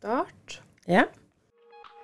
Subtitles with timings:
[0.00, 0.62] starte.
[0.84, 1.04] Ja.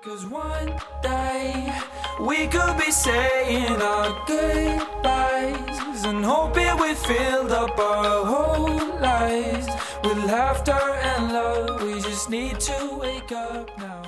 [0.04, 1.72] Cause one day
[2.20, 9.66] we could be saying our goodbyes and hoping we filled up our whole lives
[10.04, 11.82] with laughter and love.
[11.82, 14.04] We just need to wake up now.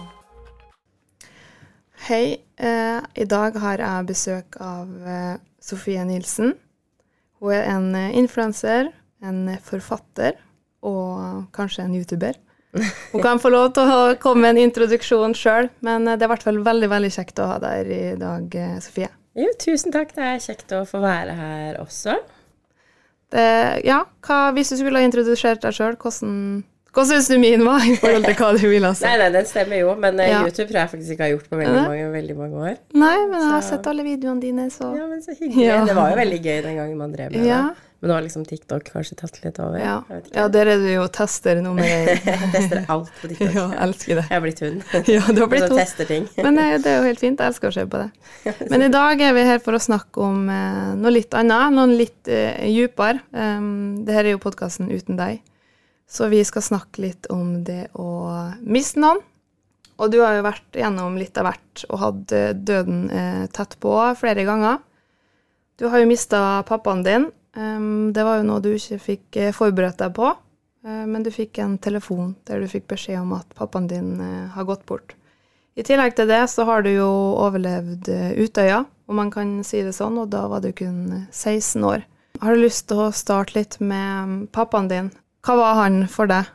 [2.08, 6.54] Hei, eh, i dag har jeg besøk av eh, Sofie Nilsen.
[7.40, 10.38] Hun er en eh, influenser, en forfatter
[10.82, 12.38] og kanskje en youtuber.
[13.12, 16.28] Hun kan få lov til å komme med en introduksjon sjøl, men eh, det er
[16.28, 19.08] i hvert fall veldig veldig kjekt å ha deg her i dag, eh, Sofie.
[19.38, 20.12] Jo, tusen takk.
[20.16, 22.18] Det er kjekt å få være her også.
[23.32, 23.46] Det,
[23.84, 26.36] ja, hva, hvis du skulle ha introdusert deg sjøl, hvordan,
[26.92, 29.48] hvordan syns du min var i forhold til hva du ville ha Nei, nei, den
[29.48, 30.38] stemmer jo, men eh, Ja.
[30.46, 32.78] YouTube tror jeg faktisk ikke har gjort på veldig mange, veldig mange år.
[32.96, 35.66] Nei, men jeg har Så- sett alle videoene dine, så Ja, men så hyggelig.
[35.66, 35.84] Ja.
[35.84, 37.62] Det var jo veldig gøy den gangen man drev med Ja.
[37.68, 37.84] det.
[37.98, 39.80] Men nå har liksom TikTok kanskje tatt litt over.
[39.82, 39.96] Ja,
[40.30, 42.20] ja der er du jo tester nummer én.
[42.52, 43.56] Tester alt på TikTok.
[43.56, 44.24] Ja, elsker det.
[44.28, 44.84] Jeg har blitt hund.
[45.10, 45.80] Ja, du har blitt hund.
[45.80, 46.28] tester ting.
[46.38, 47.42] Men eh, det er jo helt fint.
[47.42, 48.54] Jeg elsker å se på det.
[48.70, 51.90] Men i dag er vi her for å snakke om eh, noe litt annet, noe
[51.90, 53.24] litt uh, djupere.
[53.34, 55.42] Um, Dette er jo podkasten Uten deg.
[56.08, 58.30] Så vi skal snakke litt om det å
[58.62, 59.20] miste noen.
[59.98, 63.74] Og du har jo vært gjennom litt av hvert og hatt eh, døden uh, tett
[63.82, 64.78] på flere ganger.
[65.78, 67.28] Du har jo mista pappaen din.
[67.58, 70.30] Um, det var jo noe du ikke fikk eh, forberedt deg på.
[70.86, 74.50] Eh, men du fikk en telefon der du fikk beskjed om at pappaen din eh,
[74.54, 75.14] har gått bort.
[75.78, 77.08] I tillegg til det så har du jo
[77.38, 81.86] overlevd Utøya, om man kan si det sånn, og da var du kun eh, 16
[81.86, 82.06] år.
[82.42, 85.10] Har du lyst til å starte litt med mm, pappaen din?
[85.46, 86.54] Hva var han for deg?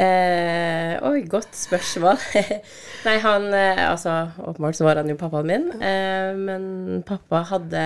[0.00, 2.20] Eh, oi, godt spørsmål.
[3.06, 5.68] Nei, han Altså, åpenbart så var han jo pappaen min.
[5.76, 6.64] Eh, men
[7.08, 7.84] pappa hadde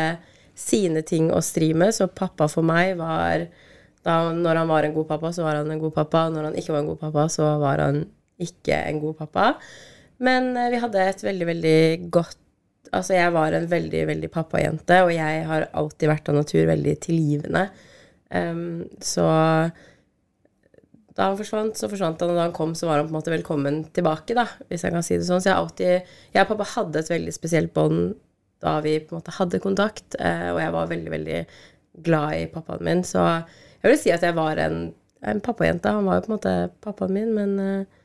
[0.55, 3.49] sine ting å stri med, så pappa for meg var
[4.05, 6.27] da, Når han var en god pappa, så var han en god pappa.
[6.29, 8.03] Når han ikke var en god pappa, så var han
[8.43, 9.47] ikke en god pappa.
[10.25, 11.79] Men eh, vi hadde et veldig, veldig
[12.15, 12.41] godt
[12.95, 16.93] Altså, jeg var en veldig, veldig pappajente, og jeg har alltid vært av natur veldig
[17.03, 17.65] tilgivende.
[18.31, 19.25] Um, så
[21.15, 23.19] da han forsvant, så forsvant han, og da han kom, så var han på en
[23.19, 25.43] måte velkommen tilbake, da, hvis jeg kan si det sånn.
[25.43, 28.15] Så jeg alltid Jeg og pappa hadde et veldig spesielt bånd
[28.63, 31.41] da vi på en måte hadde kontakt, eh, og jeg var veldig, veldig
[32.05, 33.03] glad i pappaen min.
[33.07, 34.89] Så jeg vil si at jeg var en,
[35.27, 35.93] en pappajente.
[35.93, 36.55] Han var jo på en måte
[36.85, 38.01] pappaen min, men eh,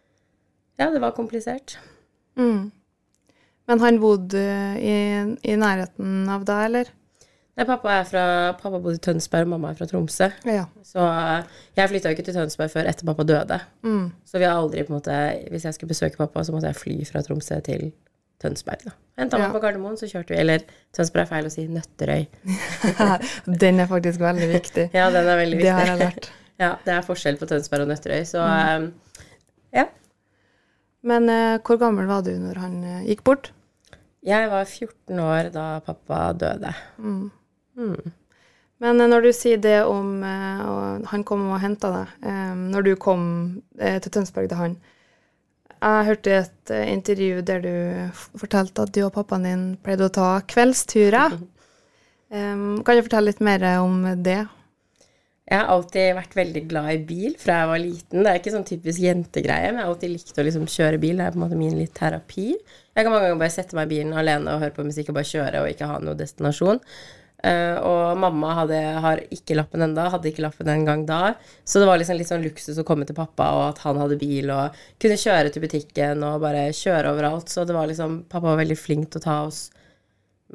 [0.79, 1.77] ja, det var komplisert.
[2.39, 2.71] Mm.
[3.69, 4.41] Men han bodde
[4.81, 4.95] i,
[5.45, 6.95] i nærheten av deg, eller?
[7.59, 10.29] Nei, pappa er fra Pappa bodde i Tønsberg, og mamma er fra Tromsø.
[10.47, 10.63] Ja.
[10.85, 13.57] Så eh, jeg flytta jo ikke til Tønsberg før etter pappa døde.
[13.83, 14.05] Mm.
[14.25, 15.17] Så vi har aldri på en måte
[15.51, 17.89] Hvis jeg skulle besøke pappa, så måtte jeg fly fra Tromsø til
[18.39, 18.83] Tønsberg.
[18.85, 19.49] da Henta Ja.
[19.51, 20.61] på Gardermoen, så kjørte vi Eller
[20.95, 21.65] Tønsberg er feil å si.
[21.67, 22.27] Nøtterøy.
[23.63, 24.89] Den er faktisk veldig viktig.
[24.97, 25.67] Ja, den er veldig viktig.
[25.67, 26.29] Det har jeg lært.
[26.63, 28.21] ja, det er forskjell på Tønsberg og Nøtterøy.
[28.25, 28.83] Så Mm.
[28.83, 28.93] um,
[29.75, 29.85] ja.
[31.03, 33.51] Men uh, hvor gammel var du når han uh, gikk bort?
[34.23, 36.73] Jeg var 14 år da pappa døde.
[38.79, 42.07] Men eh, når du sier det om og Han kom og henta deg.
[42.27, 43.23] eh, når du kom
[43.79, 44.75] til Tønsberg til han
[45.79, 47.73] Jeg hørte et eh, intervju der du
[48.39, 51.39] fortalte at du og pappaen din pleide å ta kveldsturer.
[52.29, 54.43] Um, kan du fortelle litt mer om det?
[55.49, 58.19] Jeg har alltid vært veldig glad i bil fra jeg var liten.
[58.21, 61.17] Det er ikke sånn typisk jentegreie, men jeg har alltid likt å liksom kjøre bil.
[61.17, 62.51] Det er på en måte min litt terapi.
[62.53, 65.17] Jeg kan mange ganger bare sette meg i bilen alene og høre på musikk og
[65.17, 66.83] bare kjøre og ikke ha noen destinasjon.
[67.39, 71.33] Eh, og mamma hadde, har ikke lappen enda, hadde ikke lappen en gang da.
[71.63, 74.19] Så det var liksom litt sånn luksus å komme til pappa, og at han hadde
[74.19, 77.51] bil og kunne kjøre til butikken og bare kjøre overalt.
[77.51, 79.69] Så det var liksom Pappa var veldig flink til å ta oss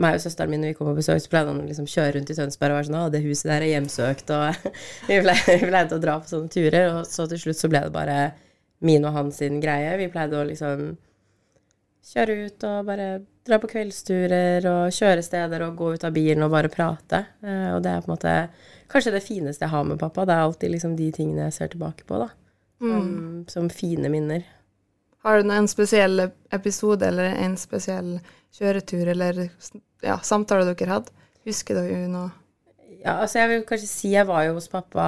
[0.03, 2.17] meg og søsteren min når vi kom på besøk, så pleide han å liksom kjøre
[2.17, 4.73] rundt i Tønsberg og være sånn 'Å, det huset der er hjemsøkt', og
[5.09, 6.89] vi pleide, å dra på sånne turer.
[6.99, 8.19] Og så til slutt så ble det bare
[8.85, 9.97] min og hans greie.
[10.01, 10.97] Vi pleide å liksom
[12.11, 13.09] kjøre ut og bare
[13.45, 17.25] dra på kveldsturer og kjøre steder og gå ut av bilen og bare prate.
[17.45, 18.35] Eh, og det er på en måte
[18.93, 20.25] kanskje det fineste jeg har med pappa.
[20.25, 22.31] Det er alltid liksom de tingene jeg ser tilbake på, da.
[22.85, 24.43] Som, som fine minner.
[25.25, 28.19] Har du en spesiell episode eller en spesiell
[28.53, 29.47] kjøretur eller
[30.05, 31.15] ja, samtale dere hadde?
[31.49, 32.33] Husker du noe?
[33.05, 35.07] Ja, altså jeg vil kanskje si jeg var jo hos pappa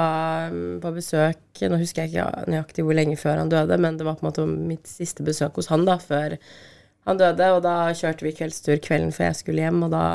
[0.52, 4.04] mm, på besøk Nå husker jeg ikke nøyaktig hvor lenge før han døde, men det
[4.04, 6.36] var på en måte mitt siste besøk hos han da, før
[7.06, 7.52] han døde.
[7.56, 10.06] Og da kjørte vi kveldstur kvelden før jeg skulle hjem, og da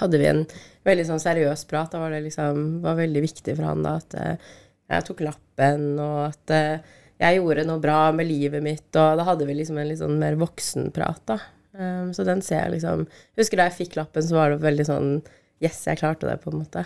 [0.00, 0.44] hadde vi en
[0.86, 1.92] veldig sånn seriøs prat.
[1.92, 4.52] Da var det liksom var veldig viktig for han da at eh,
[4.92, 6.92] jeg tok lappen, og at eh,
[7.22, 10.18] jeg gjorde noe bra med livet mitt, og da hadde vi liksom en litt sånn
[10.20, 11.38] mer voksenprat, da.
[11.72, 13.06] Um, så den ser jeg liksom
[13.40, 15.06] Husker da jeg fikk lappen, så var det veldig sånn
[15.62, 16.82] Yes, jeg klarte det, på en måte.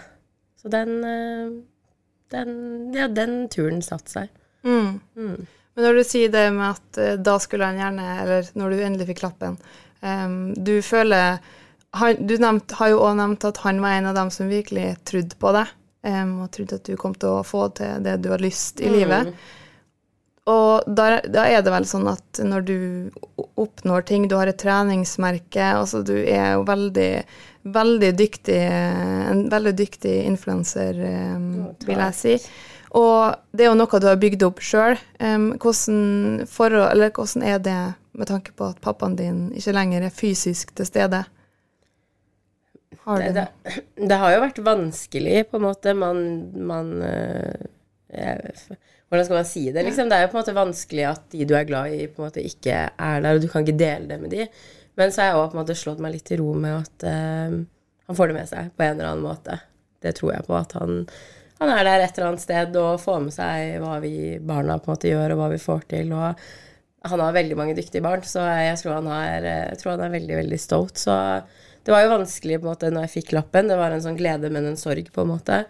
[0.60, 1.56] Så den eh,
[2.30, 2.52] Den,
[2.94, 4.30] ja, den turen satte seg.
[4.66, 5.00] Mm.
[5.18, 5.46] Mm.
[5.76, 8.82] Men når du sier det med at eh, da skulle han gjerne, eller når du
[8.86, 9.58] endelig fikk lappen
[10.00, 11.36] um, Du føler
[11.96, 14.94] han, Du nevnt, har jo òg nevnt at han var en av dem som virkelig
[15.08, 15.76] trodde på deg,
[16.08, 18.90] um, og trodde at du kom til å få til det du har lyst i
[18.92, 19.34] livet.
[20.46, 22.78] Og da, da er det vel sånn at når du
[23.58, 27.10] oppnår ting, du har et treningsmerke altså Du er jo veldig,
[27.74, 31.00] veldig dyktig En veldig dyktig influenser,
[31.34, 31.48] um,
[31.82, 32.36] vil jeg si.
[32.96, 34.96] Og det er jo noe du har bygd opp sjøl.
[35.20, 37.80] Hvordan, hvordan er det
[38.16, 41.26] med tanke på at pappaen din ikke lenger er fysisk til stede?
[43.04, 43.46] Har Det, det,
[44.08, 45.92] det har jo vært vanskelig, på en måte.
[45.94, 46.22] Man,
[46.56, 47.68] man eh,
[48.10, 48.54] jeg,
[49.06, 49.84] Hvordan skal man si det?
[49.86, 50.08] Liksom?
[50.10, 52.26] Det er jo på en måte vanskelig at de du er glad i, på en
[52.26, 54.48] måte ikke er der, og du kan ikke dele det med de.
[54.98, 57.06] Men så har jeg også på en måte slått meg litt til ro med at
[57.06, 57.56] uh,
[58.08, 59.60] han får det med seg på en eller annen måte.
[60.02, 60.56] Det tror jeg på.
[60.58, 61.04] At han,
[61.60, 64.14] han er der et eller annet sted og får med seg hva vi
[64.44, 66.12] barna på en måte gjør, og hva vi får til.
[66.12, 66.46] og
[67.06, 69.08] han har veldig mange dyktige barn, så jeg tror han
[69.44, 70.98] jeg tror han er veldig, veldig stolt.
[70.98, 71.14] Så
[71.86, 73.70] det var jo vanskelig på en måte når jeg fikk lappen.
[73.70, 75.60] Det var en sånn glede, men en sorg, på en måte.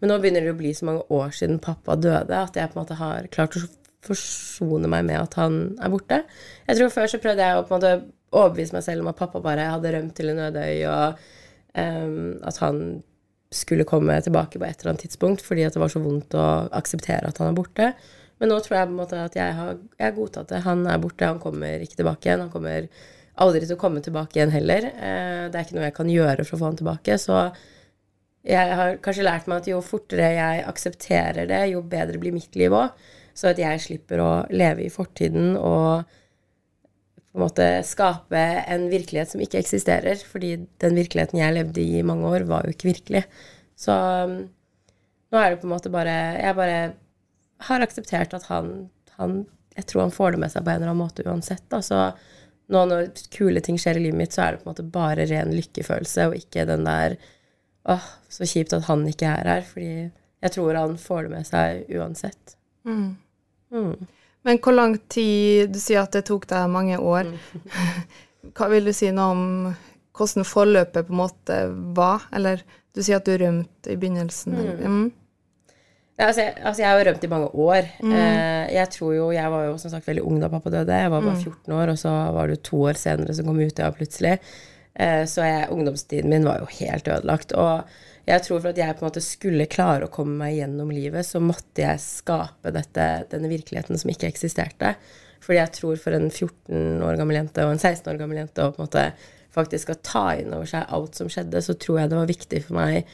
[0.00, 2.78] Men nå begynner det å bli så mange år siden pappa døde, at jeg på
[2.78, 3.66] en måte har klart å
[4.04, 6.22] forsone meg med at han er borte.
[6.66, 7.92] Jeg tror Før så prøvde jeg å på en måte
[8.30, 11.22] overbevise meg selv om at pappa bare hadde rømt til en øde øy, og
[11.76, 12.82] um, at han
[13.50, 17.30] skulle komme tilbake på et eller annet tidspunkt fordi det var så vondt å akseptere
[17.30, 17.92] at han er borte.
[18.40, 20.62] Men nå tror jeg på en måte at jeg har, jeg har godtatt det.
[20.64, 22.46] Han er borte, han kommer ikke tilbake igjen.
[22.46, 22.86] Han kommer
[23.40, 24.86] aldri til å komme tilbake igjen heller.
[24.94, 27.18] Eh, det er ikke noe jeg kan gjøre for å få han tilbake.
[27.20, 27.40] Så
[28.48, 32.56] jeg har kanskje lært meg at jo fortere jeg aksepterer det, jo bedre blir mitt
[32.56, 32.96] liv òg.
[33.36, 36.08] Så at jeg slipper å leve i fortiden og
[37.30, 40.18] på en måte skape en virkelighet som ikke eksisterer.
[40.26, 43.22] Fordi den virkeligheten jeg levde i i mange år, var jo ikke virkelig.
[43.78, 43.94] Så
[44.26, 44.42] um,
[45.30, 46.80] nå er det på en måte bare Jeg bare
[47.68, 49.44] har akseptert at han, han
[49.76, 51.64] Jeg tror han får det med seg på en eller annen måte uansett.
[51.70, 51.80] Da.
[51.84, 52.00] Så
[52.70, 55.26] nå når kule ting skjer i livet mitt, så er det på en måte bare
[55.30, 57.18] ren lykkefølelse, og ikke den der
[57.88, 59.62] Åh, så kjipt at han ikke er her.
[59.64, 59.92] Fordi
[60.44, 62.56] jeg tror han får det med seg uansett.
[62.84, 63.14] Mm.
[63.72, 63.94] Mm.
[64.44, 67.28] Men hvor lang tid Du sier at det tok deg mange år.
[68.56, 69.46] Hva vil du si noe om
[70.20, 71.56] hvordan forløpet på en måte
[71.96, 72.24] var?
[72.36, 72.62] Eller
[72.96, 74.54] du sier at du rømte i begynnelsen.
[74.58, 75.10] eller- Mm.
[76.20, 77.86] Ja, altså, jeg, altså, jeg har jo rømt i mange år.
[78.04, 80.92] Eh, jeg tror jo, jeg var jo som sagt veldig ung da pappa døde.
[80.92, 83.56] Jeg var bare 14 år, og så var det jo to år senere som kom
[83.60, 84.38] ut Utøya plutselig.
[84.96, 87.52] Eh, så jeg, ungdomstiden min var jo helt ødelagt.
[87.56, 87.84] Og
[88.28, 91.26] jeg tror for at jeg på en måte skulle klare å komme meg gjennom livet,
[91.26, 94.94] så måtte jeg skape dette, denne virkeligheten som ikke eksisterte.
[95.40, 98.64] Fordi jeg tror for en 14 år gammel jente og en 16 år gammel jente
[98.64, 99.06] å på en måte
[99.54, 102.62] faktisk å ta inn over seg alt som skjedde, så tror jeg det var viktig
[102.66, 103.10] for meg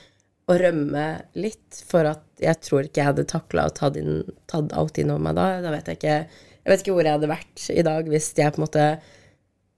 [0.47, 1.07] å rømme
[1.39, 4.21] litt, for at jeg tror ikke jeg hadde takla og tatt, inn,
[4.51, 5.47] tatt alt inn over meg da.
[5.65, 6.19] Da vet jeg ikke
[6.67, 8.87] Jeg vet ikke hvor jeg hadde vært i dag hvis jeg på en måte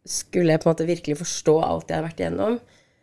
[0.08, 2.54] skulle jeg på en måte virkelig forstå alt jeg hadde vært igjennom.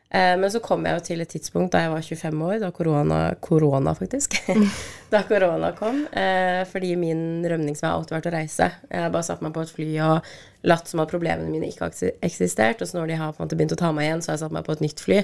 [0.09, 2.69] Eh, men så kom jeg jo til et tidspunkt da jeg var 25 år, da
[2.75, 4.37] korona Korona, faktisk.
[5.13, 6.03] da korona kom.
[6.13, 8.69] Eh, fordi min rømningsvei har alltid vært å reise.
[8.91, 10.29] Jeg har bare satt meg på et fly og
[10.69, 12.83] latt som at problemene mine ikke har eksistert.
[12.83, 14.39] Og så når de har på en måte begynt å ta meg igjen, så har
[14.39, 15.23] jeg satt meg på et nytt fly.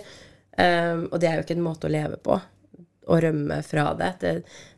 [0.52, 2.36] Um, og det er jo ikke en måte å leve på.
[3.12, 4.12] Å rømme fra det.
[4.22, 4.34] det.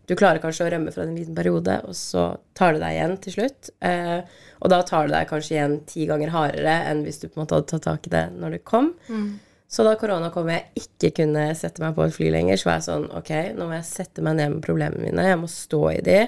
[0.07, 2.97] Du klarer kanskje å rømme fra det en liten periode, og så tar det deg
[2.97, 3.71] igjen til slutt.
[3.87, 4.19] Eh,
[4.59, 7.43] og da tar det deg kanskje igjen ti ganger hardere enn hvis du på en
[7.43, 8.93] måte hadde tatt tak i det når det kom.
[9.73, 12.75] Så da korona kom jeg ikke kunne sette meg på et fly lenger, så var
[12.77, 15.23] jeg sånn Ok, nå må jeg sette meg ned med problemene mine.
[15.25, 16.19] Jeg må stå i de.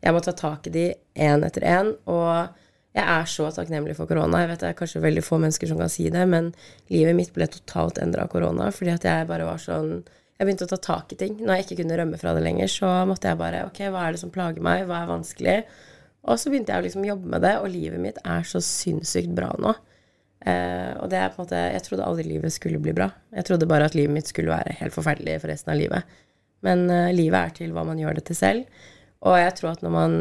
[0.00, 0.84] Jeg må ta tak i de
[1.26, 1.92] én etter én.
[2.08, 2.62] Og
[2.96, 4.38] Jeg er så takknemlig for korona.
[4.40, 6.46] Jeg vet det er kanskje veldig få mennesker som kan si det, men
[6.88, 9.98] livet mitt ble totalt endra av korona fordi at jeg bare var sånn
[10.38, 11.36] Jeg begynte å ta tak i ting.
[11.40, 14.16] Når jeg ikke kunne rømme fra det lenger, så måtte jeg bare Ok, hva er
[14.16, 14.86] det som plager meg?
[14.88, 15.58] Hva er vanskelig?
[16.24, 19.36] Og så begynte jeg å liksom jobbe med det, og livet mitt er så sinnssykt
[19.36, 19.76] bra nå.
[20.46, 23.10] Eh, og det er på en måte Jeg trodde aldri livet skulle bli bra.
[23.34, 26.16] Jeg trodde bare at livet mitt skulle være helt forferdelig for resten av livet.
[26.66, 28.82] Men eh, livet er til hva man gjør det til selv.
[29.26, 30.18] Og jeg tror at når man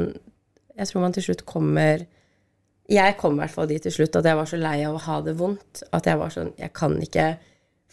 [0.76, 2.06] Jeg tror man til slutt kommer
[2.90, 5.04] Jeg kom i hvert fall dit til slutt at jeg var så lei av å
[5.06, 7.36] ha det vondt at jeg var sånn Jeg kan ikke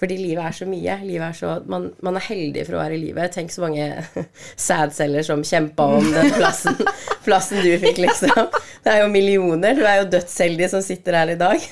[0.02, 0.96] fordi livet er så mye.
[1.06, 3.30] Livet er så, man, man er heldig for å være i livet.
[3.36, 3.84] Tenk så mange
[4.66, 6.80] sædceller som kjempa om den plassen,
[7.26, 8.48] plassen du fikk, liksom.
[8.82, 9.76] Det er jo millioner.
[9.78, 11.68] Du er jo dødsheldig som sitter her i dag.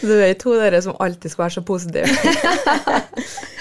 [0.00, 2.08] Du er to av dere som alltid skal være så positive.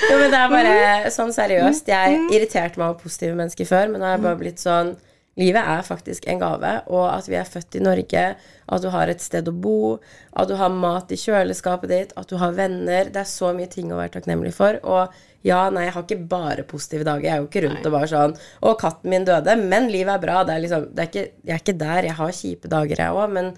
[0.05, 1.91] Jo, men det er bare sånn seriøst.
[1.91, 4.95] Jeg irriterte meg over positive mennesker før, men nå har jeg bare blitt sånn
[5.35, 9.11] Livet er faktisk en gave, og at vi er født i Norge, at du har
[9.11, 9.97] et sted å bo,
[10.31, 13.67] at du har mat i kjøleskapet ditt, at du har venner Det er så mye
[13.71, 14.79] ting å være takknemlig for.
[14.87, 15.11] Og
[15.45, 17.27] ja, nei, jeg har ikke bare positive dager.
[17.27, 20.23] Jeg er jo ikke rundt og bare sånn Å, katten min døde, men livet er
[20.23, 20.39] bra.
[20.47, 22.07] Det er liksom det er ikke, Jeg er ikke der.
[22.09, 23.51] Jeg har kjipe dager, jeg òg, men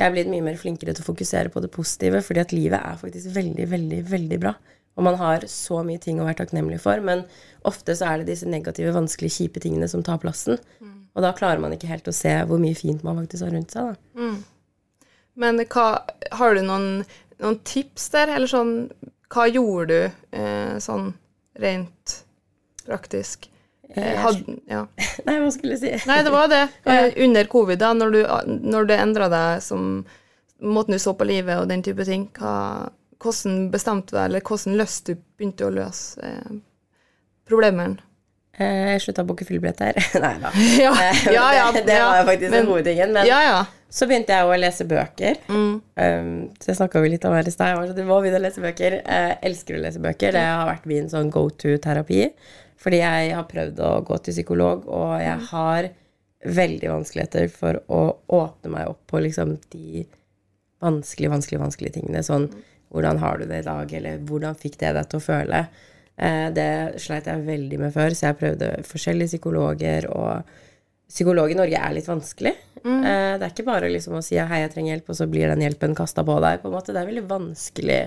[0.00, 2.80] jeg er blitt mye mer flinkere til å fokusere på det positive, fordi at livet
[2.80, 4.54] er faktisk veldig, veldig, veldig bra.
[4.98, 7.22] Og man har så mye ting å være takknemlig for, men
[7.68, 10.58] ofte så er det disse negative, vanskelige, kjipe tingene som tar plassen.
[11.16, 13.74] Og da klarer man ikke helt å se hvor mye fint man faktisk har rundt
[13.74, 14.24] seg, da.
[15.40, 15.86] Men hva,
[16.36, 16.88] har du noen,
[17.40, 18.74] noen tips der, eller sånn
[19.30, 21.12] Hva gjorde du eh, sånn
[21.62, 22.16] rent
[22.86, 23.46] praktisk?
[23.94, 24.84] Eh, had, ja.
[25.26, 26.08] Nei, hva skulle jeg si?
[26.10, 26.64] Nei, det var det.
[26.90, 28.20] Eh, under covid, da, når du,
[28.74, 30.02] når det endra deg som
[30.60, 32.90] måten du så på livet og den type ting, hva,
[33.22, 36.60] hvordan bestemte du deg, eller hvordan løst du begynte å løse eh,
[37.48, 38.02] problemene?
[38.60, 39.96] Eh, Jeg slutta å booke flybilletter.
[40.24, 40.50] Nei da.
[40.84, 43.12] Ja, Eh, ja, ja, det, det var faktisk men- den hovedtingen.
[43.16, 43.58] Men Ja, ja.
[43.90, 45.38] så begynte jeg å lese bøker.
[45.50, 47.76] Um, så jeg snakka litt om her i stad.
[47.88, 48.98] Sånn, Du må begynne å lese bøker.
[49.00, 50.32] Jeg elsker å lese bøker.
[50.36, 52.30] Det har vært min sånn go to-terapi.
[52.80, 55.90] Fordi jeg har prøvd å gå til psykolog, og jeg har
[56.48, 57.98] veldig vanskeligheter for å
[58.32, 60.06] åpne meg opp på liksom de
[60.80, 62.22] vanskelige, vanskelige, vanskelige tingene.
[62.24, 62.46] Sånn
[62.90, 65.60] hvordan har du det i dag, eller hvordan fikk det deg til å føle?
[66.20, 70.44] Eh, det sleit jeg veldig med før, så jeg prøvde forskjellige psykologer, og
[71.10, 72.54] psykolog i Norge er litt vanskelig.
[72.80, 75.52] Eh, det er ikke bare liksom å si hei, jeg trenger hjelp, og så blir
[75.52, 76.60] den hjelpen kasta på deg.
[76.62, 76.92] på en måte.
[76.92, 78.00] Det er veldig vanskelig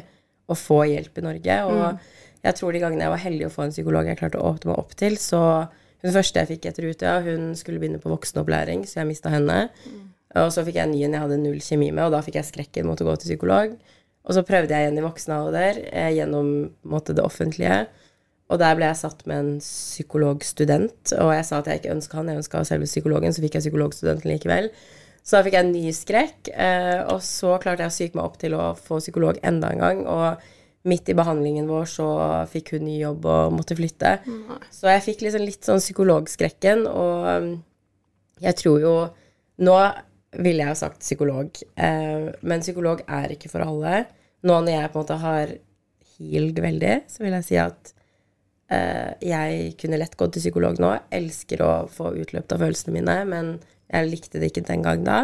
[0.47, 1.57] å få hjelp i Norge.
[1.69, 4.53] Og jeg tror de gangene jeg var heldig å få en psykolog jeg klarte å
[4.53, 5.41] åpne meg opp til, så
[6.03, 9.69] hun første jeg fikk etter Utøya, hun skulle begynne på voksenopplæring, så jeg mista henne.
[10.35, 12.41] Og så fikk jeg en ny en jeg hadde null kjemi med, og da fikk
[12.41, 13.77] jeg skrekken mot å gå til psykolog.
[14.23, 16.49] Og så prøvde jeg igjen i voksen alder, eh, gjennom
[16.83, 17.85] måte, det offentlige.
[18.53, 22.19] Og der ble jeg satt med en psykologstudent, og jeg sa at jeg ikke ønska
[22.19, 24.69] han, jeg ønska selve psykologen, så fikk jeg psykologstudenten likevel.
[25.23, 28.27] Så da fikk jeg en ny skrekk, eh, og så klarte jeg å psyke meg
[28.27, 30.03] opp til å få psykolog enda en gang.
[30.05, 32.07] Og midt i behandlingen vår så
[32.51, 34.17] fikk hun ny jobb og måtte flytte.
[34.75, 37.53] Så jeg fikk liksom litt sånn psykologskrekken, og um,
[38.43, 38.95] jeg tror jo
[39.63, 39.75] Nå
[40.41, 44.07] ville jeg jo sagt psykolog, eh, men psykolog er ikke for alle.
[44.41, 45.51] Nå når jeg på en måte har
[46.17, 48.02] healed veldig, så vil jeg si at eh,
[49.23, 50.91] jeg kunne lett gått til psykolog nå.
[51.13, 53.55] Elsker å få utløpt av følelsene mine, men
[53.93, 55.19] jeg likte det ikke den gang da.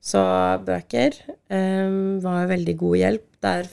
[0.00, 0.22] Så
[0.64, 1.16] bøker
[1.50, 3.26] um, var veldig god hjelp.
[3.44, 3.68] Der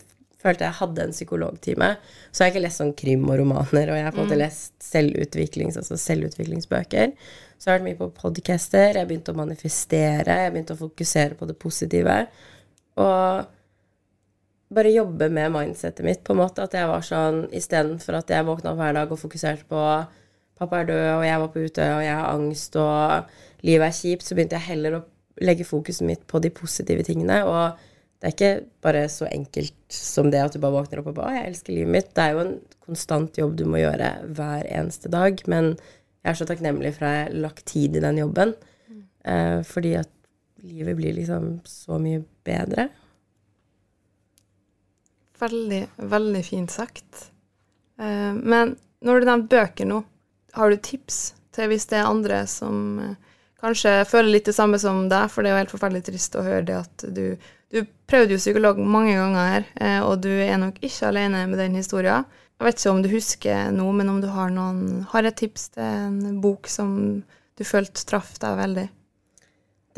[0.45, 1.89] følte jeg hadde en psykologtime.
[2.31, 4.39] Så har jeg ikke lest sånn krim og romaner, og jeg har på en måte
[4.39, 7.15] lest selvutviklings, altså selvutviklingsbøker.
[7.55, 11.39] Så jeg har hørt mye på podcaster, jeg begynte å manifestere, jeg begynte å fokusere
[11.39, 12.17] på det positive.
[13.01, 13.54] Og
[14.73, 16.65] bare jobbe med mindsetet mitt, på en måte.
[16.65, 19.81] At jeg var sånn istedenfor at jeg våkna opp hver dag og fokuserte på
[20.55, 23.97] pappa er død, og jeg var på Utøya, og jeg har angst, og livet er
[23.97, 25.03] kjipt, så begynte jeg heller å
[25.43, 27.41] legge fokuset mitt på de positive tingene.
[27.43, 27.81] Og
[28.21, 31.33] det er ikke bare så enkelt som det at du bare våkner opp og bare
[31.33, 32.13] 'Å, jeg elsker livet mitt'.
[32.15, 32.55] Det er jo en
[32.85, 35.41] konstant jobb du må gjøre hver eneste dag.
[35.47, 35.75] Men
[36.23, 38.55] jeg er så takknemlig for at jeg har lagt tid i den jobben.
[39.25, 40.09] Eh, fordi at
[40.63, 42.89] livet blir liksom så mye bedre.
[45.39, 47.29] Veldig, veldig fint sagt.
[47.99, 48.75] Eh, men
[49.05, 50.01] når du nevner bøker nå,
[50.55, 53.17] har du tips til hvis det er andre som eh,
[53.63, 56.45] kanskje føler litt det samme som deg, for det er jo helt forferdelig trist å
[56.45, 57.27] høre det at du
[57.75, 61.59] Du prøvde jo psykolog mange ganger her, eh, og du er nok ikke alene med
[61.59, 62.23] den historien.
[62.55, 65.73] Jeg vet ikke om du husker noe, men om du har noen Har et tips
[65.73, 67.23] til en bok som
[67.57, 68.85] du følte traff deg veldig?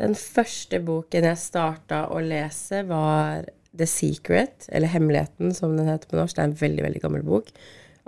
[0.00, 6.10] Den første boken jeg starta å lese, var The Secret, eller Hemmeligheten, som den heter
[6.10, 6.36] på norsk.
[6.36, 7.50] Det er en veldig, veldig gammel bok.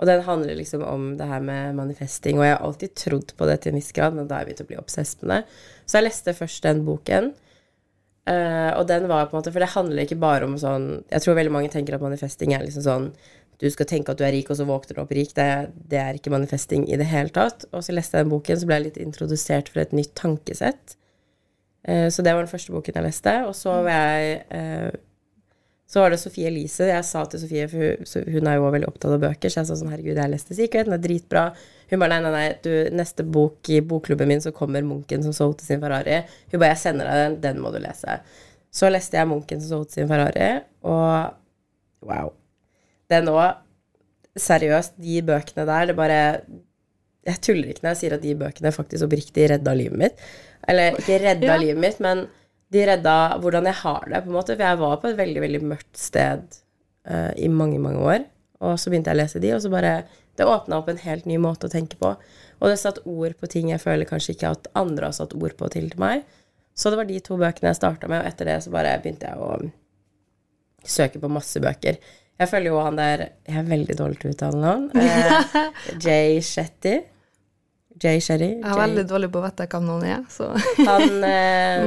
[0.01, 3.47] Og den handler liksom om det her med manifesting, og jeg har alltid trodd på
[3.49, 5.41] det til en viss grad, men da har jeg begynt å bli obsess med det.
[5.85, 7.33] Så jeg leste først den boken.
[8.31, 11.23] Eh, og den var på en måte For det handler ikke bare om sånn Jeg
[11.23, 13.07] tror veldig mange tenker at manifesting er liksom sånn
[13.61, 15.35] du skal tenke at du er rik, og så våkner du opp rik.
[15.37, 15.45] Det,
[15.91, 17.67] det er ikke manifesting i det hele tatt.
[17.69, 20.95] Og så leste jeg den boken, så ble jeg litt introdusert for et nytt tankesett.
[21.85, 23.35] Eh, så det var den første boken jeg leste.
[23.45, 24.89] Og så var jeg eh,
[25.91, 26.85] Så var det Sofie Elise.
[26.87, 29.59] Jeg sa til Sofie, for hun, hun er jo også veldig opptatt av bøker, så
[29.59, 31.41] jeg sa sånn Herregud, jeg leste Secret, den er dritbra.
[31.91, 35.35] Hun bare nei, nei, nei, du, neste bok i bokklubben min, så kommer Munken som
[35.35, 36.21] solgte sin Ferrari.
[36.53, 38.21] Hun bare jeg sender deg den, den må du lese.
[38.71, 40.47] Så leste jeg Munken som solgte sin Ferrari,
[40.87, 42.31] og wow.
[43.11, 43.59] Den òg
[44.39, 46.19] Seriøst, de bøkene der, det bare
[47.27, 50.21] Jeg tuller ikke når jeg sier at de bøkene faktisk oppriktig redda livet mitt.
[50.71, 51.57] Eller ikke redda Ja.
[51.59, 52.23] livet mitt, men
[52.71, 54.55] de redda hvordan jeg har det, på en måte.
[54.55, 56.43] For jeg var på et veldig, veldig mørkt sted
[57.09, 58.25] uh, i mange, mange år.
[58.61, 60.01] Og så begynte jeg å lese de, og så bare
[60.37, 62.13] Det åpna opp en helt ny måte å tenke på.
[62.61, 65.57] Og det satt ord på ting jeg føler kanskje ikke at andre har satt ord
[65.59, 66.23] på til til meg.
[66.73, 69.27] Så det var de to bøkene jeg starta med, og etter det så bare begynte
[69.27, 69.59] jeg å
[70.87, 71.99] søke på masse bøker.
[72.41, 74.87] Jeg følger jo han der Jeg er veldig dårlig til å uttale navn.
[74.97, 75.73] Eh,
[76.05, 76.95] Jay Shetty.
[78.01, 78.53] Jay Sherry.
[78.57, 80.49] Jeg er veldig dårlig på å vite hvem noen er, så
[80.87, 81.83] Han eh,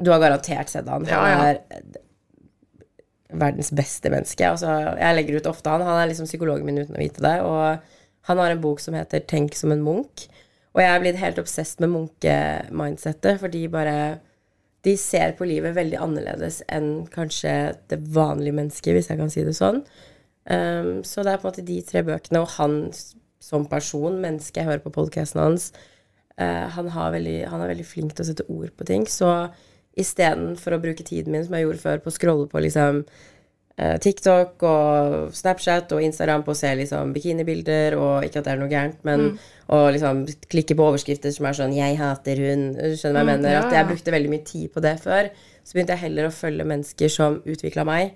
[0.00, 1.04] Du har garantert sett han.
[1.04, 1.50] Han Ja, ja.
[1.50, 2.06] er
[3.30, 4.46] verdens beste menneske.
[4.48, 5.84] Altså, jeg legger ut ofte han.
[5.86, 7.36] Han er liksom psykologen min uten å vite det.
[7.46, 10.26] Og han har en bok som heter 'Tenk som en munk'.
[10.74, 14.20] Og jeg er blitt helt obsesst med munkemindsettet, for de bare
[14.82, 19.42] De ser på livet veldig annerledes enn kanskje det vanlige mennesket, hvis jeg kan si
[19.44, 19.82] det sånn.
[20.48, 22.88] Um, så det er på en måte de tre bøkene, og han
[23.40, 25.72] som person, menneske, jeg hører på podkasten hans,
[26.40, 29.02] Uh, han, har veldig, han er veldig flink til å sette ord på ting.
[29.04, 29.28] Så
[30.00, 33.96] istedenfor å bruke tiden min, som jeg gjorde før, på å scrolle på liksom uh,
[34.00, 38.62] TikTok og Snapchat og Instagram på å se liksom bikinibilder, og ikke at det er
[38.62, 39.26] noe gærent, men
[39.68, 43.36] å liksom klikke på overskrifter som er sånn 'Jeg hater hun', du skjønner hva jeg
[43.36, 43.52] Mm, mener?
[43.52, 45.30] ja, At jeg brukte veldig mye tid på det før.
[45.64, 48.14] Så begynte jeg heller å følge mennesker som utvikla meg.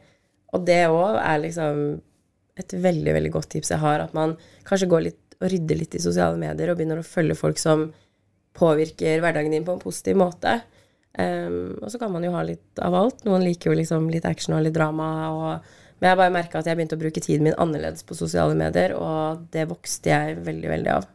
[0.54, 2.00] Og det òg er liksom
[2.60, 4.36] et veldig, veldig godt tips jeg har, at man
[4.68, 7.88] kanskje går litt og rydder litt i sosiale medier og begynner å følge folk som
[8.54, 10.60] påvirker hverdagen din på en positiv måte.
[11.18, 13.24] Um, og så kan man jo ha litt av alt.
[13.26, 15.08] Noen liker jo liksom litt action og litt drama.
[15.34, 18.54] Og, men jeg bare merka at jeg begynte å bruke tiden min annerledes på sosiale
[18.58, 21.10] medier, og det vokste jeg veldig, veldig av.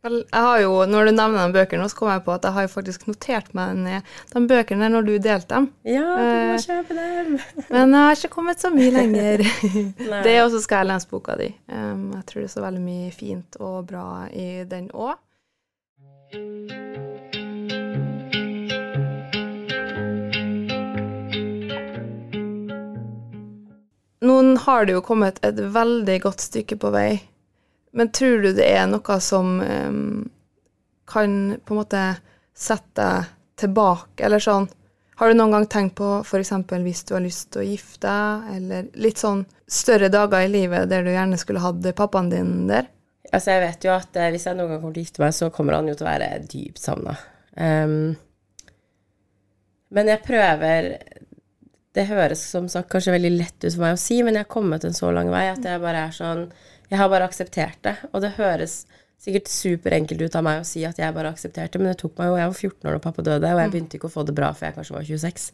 [0.00, 2.54] Vel, jeg har jo, Når du nevner de bøkene, så kom jeg på at jeg
[2.56, 5.66] har jo faktisk notert meg ned de bøkene når du delte dem.
[5.84, 6.64] Ja, du må Eh.
[6.64, 7.34] kjøpe dem!
[7.74, 9.44] Men jeg har ikke kommet så mye lenger.
[10.24, 11.50] Det er også skal jeg lese boka di.
[11.68, 15.18] Jeg tror det er så veldig mye fint og bra i den òg.
[24.20, 24.36] Nå
[24.66, 27.20] har det jo kommet et veldig godt stykke på vei,
[27.92, 30.28] men tror du det er noe som um,
[31.10, 32.04] kan på en måte
[32.56, 34.68] sette deg tilbake, eller sånn
[35.20, 36.52] Har du noen gang tenkt på f.eks.
[36.80, 40.88] hvis du har lyst til å gifte deg, eller litt sånn større dager i livet
[40.88, 42.88] der du gjerne skulle hatt pappaen din der?
[43.28, 45.34] Altså, jeg vet jo at eh, hvis jeg noen gang kommer til å gifte meg,
[45.36, 47.18] så kommer han jo til å være dypt savna.
[47.52, 48.16] Um,
[49.90, 50.92] men jeg prøver
[51.90, 54.52] Det høres som sagt kanskje veldig lett ut for meg å si, men jeg har
[54.52, 56.44] kommet en så lang vei at jeg bare er sånn
[56.90, 57.96] Jeg har bare akseptert det.
[58.12, 58.80] Og det høres
[59.20, 62.30] sikkert superenkelt ut av meg å si at jeg bare aksepterte, men det tok meg
[62.30, 64.34] jo Jeg var 14 år da pappa døde, og jeg begynte ikke å få det
[64.38, 65.44] bra før jeg kanskje var 26.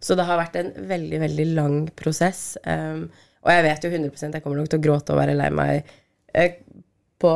[0.00, 2.56] Så det har vært en veldig, veldig lang prosess.
[2.64, 3.10] Um,
[3.44, 5.92] og jeg vet jo 100 jeg kommer nok til å gråte og være lei meg
[6.34, 6.56] eh,
[7.20, 7.30] på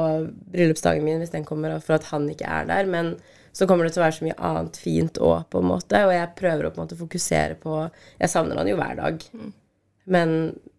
[0.53, 2.88] bryllupsdagen min hvis den kommer, for at han ikke er der.
[2.88, 3.14] Men
[3.55, 6.01] så kommer det til å være så mye annet fint òg, på en måte.
[6.09, 7.77] Og jeg prøver å på en måte fokusere på
[8.19, 9.21] Jeg savner han jo hver dag.
[10.17, 10.74] Men ha-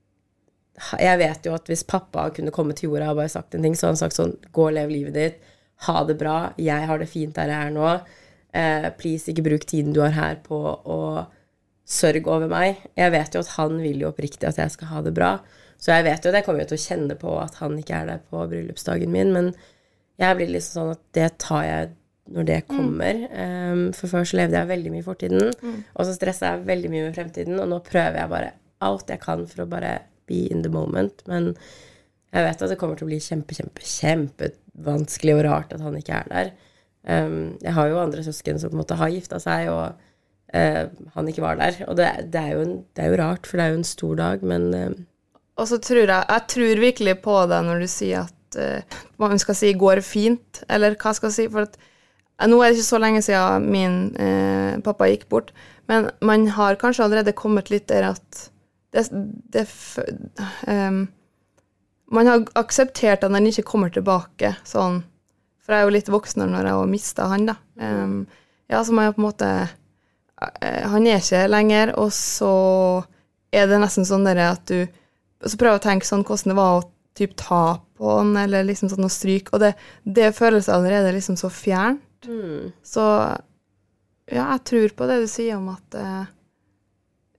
[1.00, 3.78] jeg vet jo at hvis pappa kunne komme til jorda og bare sagt en ting,
[3.78, 5.54] så hadde han sagt sånn Gå og lev livet ditt.
[5.88, 6.38] Ha det bra.
[6.60, 7.90] Jeg har det fint der jeg er nå.
[8.56, 11.00] Eh, please, ikke bruk tiden du har her på å
[11.86, 12.82] sørge over meg.
[12.98, 15.36] Jeg vet jo at han vil jo oppriktig at jeg skal ha det bra.
[15.78, 18.10] Så jeg vet jo at jeg kommer til å kjenne på at han ikke er
[18.10, 19.52] der på bryllupsdagen min, men
[20.22, 21.94] jeg blir liksom sånn at det tar jeg
[22.36, 23.20] når det kommer.
[23.36, 25.52] Um, for før så levde jeg veldig mye i fortiden,
[25.94, 28.54] og så stressa jeg veldig mye med fremtiden, og nå prøver jeg bare
[28.88, 29.92] alt jeg kan for å bare
[30.30, 31.54] be in the moment, men
[32.36, 33.86] jeg vet at det kommer til å bli kjempe, kjempe,
[34.76, 36.52] kjempevanskelig og rart at han ikke er der.
[37.06, 39.96] Um, jeg har jo andre søsken som på en måte har gifta seg, og
[40.56, 40.84] uh,
[41.16, 41.78] han ikke var der.
[41.88, 44.16] Og det, det, er en, det er jo rart, for det er jo en stor
[44.20, 44.96] dag, men eh,
[45.56, 49.40] Og så tror jeg Jeg tror virkelig på det når du sier at uh, man
[49.40, 51.48] skal si 'går fint', eller hva skal jeg si.
[51.52, 55.54] For at eh, nå er det ikke så lenge siden min eh, pappa gikk bort,
[55.88, 58.50] men man har kanskje allerede kommet litt der at
[58.96, 59.04] det,
[59.54, 59.66] det
[60.72, 61.04] ehm,
[62.12, 65.02] Man har akseptert at han ikke kommer tilbake sånn
[65.66, 67.60] For jeg er jo litt voksen når jeg har mista han, da.
[67.82, 68.20] Um,
[68.72, 69.50] Ja, som er på en måte
[70.62, 72.54] eh, Han er ikke lenger, og så
[73.54, 74.86] er det nesten sånn at du
[75.46, 78.90] Så prøver å tenke sånn hvordan det var å typ ta på han, eller liksom
[78.92, 79.70] sånn å stryke, og det,
[80.04, 82.02] det føles allerede liksom så fjernt.
[82.84, 83.06] Så
[84.28, 86.26] ja, jeg tror på det du sier om at eh,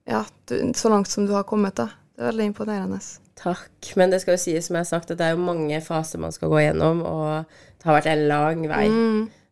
[0.06, 1.90] Ja, du, så langt som du har kommet, da.
[2.16, 3.00] Det er veldig imponerende.
[3.36, 3.90] Takk.
[4.00, 6.22] Men det skal jo sies, som jeg har sagt, at det er jo mange faser
[6.22, 8.86] man skal gå gjennom, og det har vært en lang vei.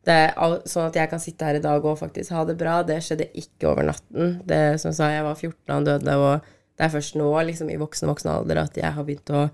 [0.04, 2.56] Det er all, sånn at jeg kan sitte her i dag og faktisk ha det
[2.60, 4.38] bra, det skjedde ikke over natten.
[4.48, 7.28] Det som jeg sa, jeg var 14 da han døde, og det er først nå,
[7.50, 9.46] liksom i voksen voksen alder, at jeg har begynt å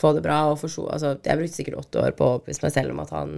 [0.00, 2.72] få det bra og forstå Altså, jeg brukte sikkert åtte år på å overbevise meg
[2.72, 3.32] selv om at han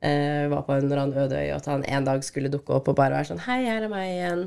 [0.00, 2.78] eh, var på en eller annen øde øy, og at han en dag skulle dukke
[2.78, 4.46] opp og bare være sånn Hei, her er meg igjen.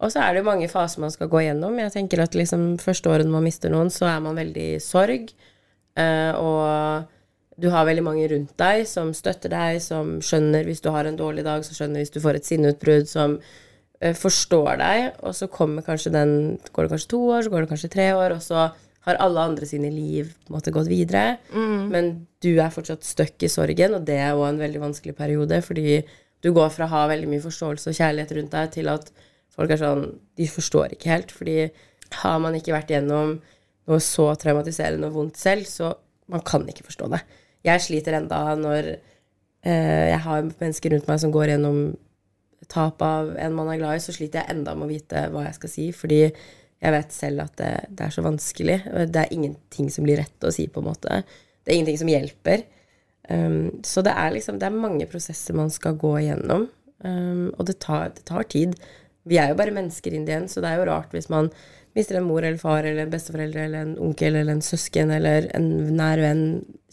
[0.00, 1.76] Og så er det jo mange faser man skal gå gjennom.
[1.82, 4.82] Jeg tenker at liksom første året når man mister noen, så er man veldig i
[4.82, 5.32] sorg.
[6.00, 10.88] Eh, og du har veldig mange rundt deg som støtter deg, som skjønner hvis du
[10.94, 13.36] har en dårlig dag, som skjønner hvis du får et sinneutbrudd, som
[14.00, 15.10] eh, forstår deg.
[15.20, 16.32] Og så kommer kanskje den
[16.72, 18.70] Går det kanskje to år, så går det kanskje tre år, og så
[19.08, 21.38] har alle andre sine liv på en måte gått videre.
[21.92, 22.12] Men
[22.44, 26.02] du er fortsatt støkk i sorgen, og det er òg en veldig vanskelig periode, fordi
[26.44, 29.08] du går fra å ha veldig mye forståelse og kjærlighet rundt deg, til at
[29.54, 30.04] folk er sånn
[30.38, 31.70] De forstår ikke helt, fordi
[32.22, 33.36] har man ikke vært gjennom
[33.90, 35.92] noe så traumatiserende og vondt selv, så
[36.30, 37.20] man kan ikke forstå det.
[37.66, 41.82] Jeg sliter enda når eh, jeg har mennesker rundt meg som går gjennom
[42.70, 45.46] tap av en man er glad i, så sliter jeg enda med å vite hva
[45.46, 46.20] jeg skal si, fordi
[46.80, 48.76] jeg vet selv at det, det er så vanskelig.
[49.12, 51.22] Det er ingenting som blir rett å si, på en måte.
[51.60, 52.64] Det er ingenting som hjelper.
[53.30, 56.64] Um, så det er liksom Det er mange prosesser man skal gå igjennom,
[57.04, 58.78] um, og det tar, det tar tid.
[59.28, 61.50] Vi er jo bare mennesker inn igjen, så det er jo rart hvis man
[61.96, 65.50] mister en mor eller far eller en besteforeldre eller en onkel eller en søsken eller
[65.56, 66.44] en nær venn,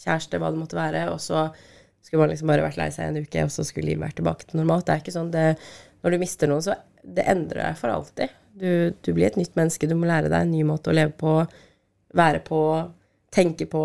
[0.02, 1.46] kjæreste, hva det måtte være, og så
[2.02, 4.48] skulle man liksom bare vært lei seg en uke, og så skulle livet vært tilbake
[4.48, 4.86] til normalt.
[4.88, 5.48] Det er ikke sånn det,
[6.02, 8.32] Når du mister noen, så det endrer deg for alltid.
[8.58, 8.70] Du,
[9.02, 9.88] du blir et nytt menneske.
[9.90, 11.34] Du må lære deg en ny måte å leve på,
[12.16, 12.60] være på,
[13.34, 13.82] tenke på.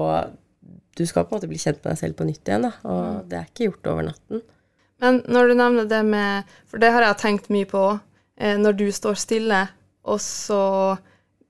[0.93, 2.73] Du skal på en måte bli kjent med deg selv på nytt igjen, da.
[2.89, 4.43] Og det er ikke gjort over natten.
[5.03, 7.83] Men når du nevner det med For det har jeg tenkt mye på.
[7.97, 9.59] Eh, når du står stille,
[10.09, 10.63] og så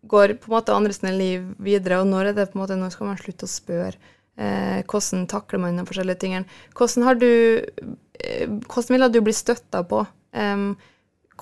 [0.03, 2.77] går på en måte andre sine liv videre, og når er det på en måte,
[2.79, 4.11] når skal man slutte å spørre?
[4.33, 6.59] Eh, hvordan takler man de forskjellige tingene?
[6.73, 9.99] Hvordan har du eh, Hvordan ville du bli støtta på
[10.33, 10.63] eh,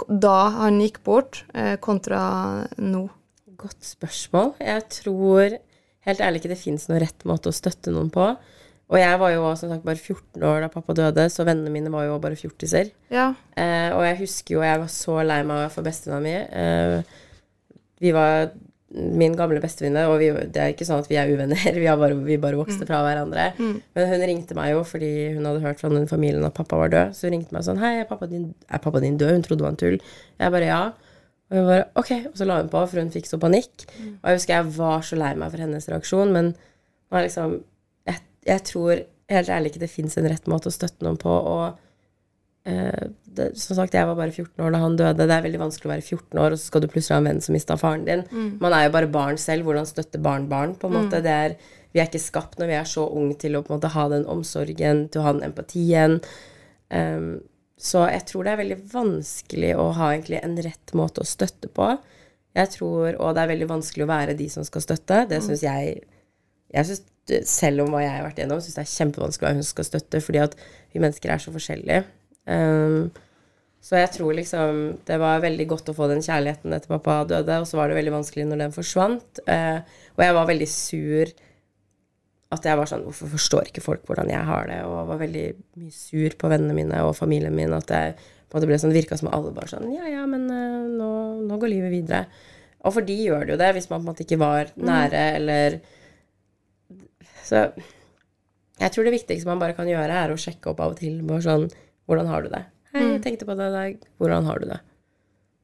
[0.08, 2.21] da han gikk bort, eh, kontra
[2.77, 3.06] nå?
[3.62, 4.56] Godt spørsmål.
[4.60, 5.58] Jeg tror
[6.08, 8.34] helt ærlig ikke det fins noen rett måte å støtte noen på.
[8.91, 11.91] Og jeg var jo som sagt bare 14 år da pappa døde, så vennene mine
[11.93, 12.91] var jo bare fjortiser.
[13.13, 13.30] Ja.
[13.56, 16.34] Eh, og jeg husker jo jeg var så lei meg for bestevenninna mi.
[16.60, 17.21] Eh,
[18.04, 18.51] vi var
[18.91, 21.99] min gamle bestevenninne, og vi, det er ikke sånn at vi er uvenner, vi, har
[22.01, 23.45] bare, vi bare vokste fra hverandre.
[23.95, 26.91] Men hun ringte meg jo fordi hun hadde hørt fra den familien at pappa var
[26.91, 27.15] død.
[27.15, 29.63] Så hun ringte meg sånn 'Hei, er pappa din, er pappa din død?' Hun trodde
[29.63, 29.97] det var en tull.
[30.43, 30.84] Jeg bare 'ja'.
[31.51, 33.88] Og hun bare 'ok', og så la hun på, for hun fikk så panikk.
[34.19, 37.62] Og jeg husker jeg var så lei meg for hennes reaksjon, men nå er liksom
[38.47, 41.32] jeg, tror helt ærlig ikke det fins en rett måte å støtte noen på.
[41.32, 41.80] og
[42.63, 45.25] Eh, det, som sagt, jeg var bare 14 år da han døde.
[45.25, 47.30] Det er veldig vanskelig å være 14 år, og så skal du plutselig ha en
[47.32, 48.25] venn som mista faren din.
[48.62, 49.65] Man er jo bare barn selv.
[49.67, 50.75] Hvordan støtte barn barn?
[50.77, 51.23] på en måte?
[51.25, 51.56] Det er,
[51.91, 54.08] vi er ikke skapt når vi er så unge til å på en måte ha
[54.12, 56.19] den omsorgen, til å ha den empatien.
[56.91, 57.41] Um,
[57.82, 61.71] så jeg tror det er veldig vanskelig å ha egentlig en rett måte å støtte
[61.71, 61.95] på.
[62.54, 65.23] Jeg tror, Og det er veldig vanskelig å være de som skal støtte.
[65.32, 66.01] Det syns jeg
[66.74, 67.08] jeg synes,
[67.48, 70.20] Selv om hva jeg har vært gjennom, syns det er kjempevanskelig være hun skal støtte,
[70.26, 70.56] fordi at
[70.92, 72.00] vi mennesker er så forskjellige.
[72.50, 73.12] Um,
[73.82, 77.60] så jeg tror liksom det var veldig godt å få den kjærligheten etter pappa døde,
[77.62, 79.42] og så var det veldig vanskelig når den forsvant.
[79.46, 79.80] Uh,
[80.18, 81.32] og jeg var veldig sur
[82.52, 84.82] at jeg var sånn Hvorfor forstår ikke folk hvordan jeg har det?
[84.84, 85.46] Og var veldig
[85.80, 87.74] mye sur på vennene mine og familien min.
[87.78, 90.50] At jeg på en måte ble sånn, virka som alle bare sånn Ja, ja, men
[90.52, 91.12] uh, nå,
[91.48, 92.26] nå går livet videre.
[92.82, 95.26] Og for de gjør det jo det, hvis man på en måte ikke var nære
[95.38, 95.82] eller
[97.52, 97.66] Så
[98.82, 101.20] jeg tror det viktigste man bare kan gjøre, er å sjekke opp av og til.
[101.28, 101.68] Bare sånn
[102.10, 102.64] Hvordan har du det?
[102.92, 104.06] Hei, jeg tenkte på det i dag.
[104.20, 104.80] Hvordan har du det?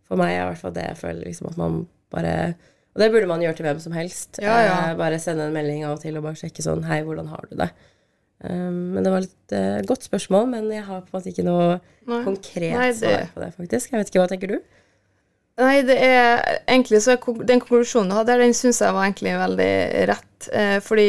[0.08, 1.80] For meg er i hvert fall det jeg føler liksom at man
[2.14, 2.34] bare
[2.96, 4.40] Og det burde man gjøre til hvem som helst.
[4.44, 4.78] Ja, ja.
[4.92, 7.50] Eh, bare sende en melding av og til og bare sjekke sånn Hei, hvordan har
[7.50, 7.72] du det?
[8.38, 11.46] Um, men det var et uh, godt spørsmål, men jeg har på en måte ikke
[11.48, 12.20] noe Nei.
[12.22, 13.90] konkret Nei, det- svar på det, faktisk.
[13.92, 14.60] Jeg vet ikke, hva tenker du?
[15.58, 17.16] Nei, det er egentlig så
[17.50, 19.72] Den konklusjonen du hadde, den syns jeg var egentlig veldig
[20.12, 20.50] rett.
[20.54, 21.08] Eh, fordi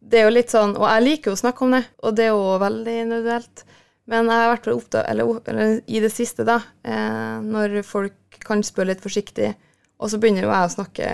[0.00, 2.26] det er jo litt sånn Og jeg liker jo å snakke om det, og det
[2.26, 3.64] er jo veldig individuelt.
[4.10, 8.64] Men jeg har vært opptatt, eller, eller i det siste, da, eh, når folk kan
[8.66, 9.52] spørre litt forsiktig,
[10.00, 11.10] og så begynner jo jeg å snakke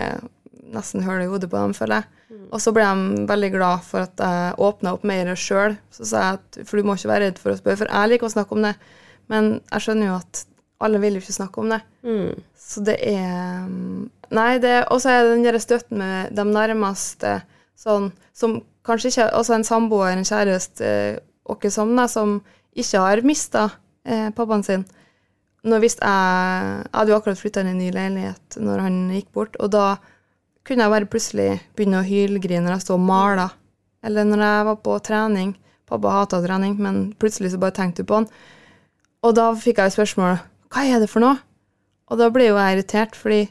[0.73, 2.13] nesten høl i hodet på dem, føler jeg.
[2.55, 5.77] Og så ble de veldig glad for at jeg åpna opp mer sjøl.
[5.95, 8.13] Så sa jeg at for du må ikke være redd for å spørre, for jeg
[8.13, 8.75] liker å snakke om det.
[9.33, 10.43] Men jeg skjønner jo at
[10.87, 11.81] alle vil jo ikke snakke om det.
[12.07, 12.45] Mm.
[12.67, 16.45] Så det er mm, Nei, det Og så er det den der støtten med de
[16.49, 17.37] nærmeste,
[17.79, 22.41] sånn som kanskje ikke Altså en samboer, en kjæreste, eh, som deg, som
[22.77, 23.69] ikke har mista
[24.05, 24.87] eh, pappaen sin.
[25.67, 28.99] Nå visste jeg Jeg hadde jo akkurat flytta inn i en ny leilighet når han
[29.11, 29.97] gikk bort, og da
[30.67, 33.51] kunne jeg bare plutselig begynne å hylgrine når jeg sto og mala.
[34.07, 35.55] Eller når jeg var på trening.
[35.87, 38.27] Pappa hata trening, men plutselig så bare tenkte du på han.
[39.23, 40.39] Og da fikk jeg spørsmål
[40.75, 41.39] hva er det for noe?
[42.11, 43.47] Og da ble jo jeg irritert, fordi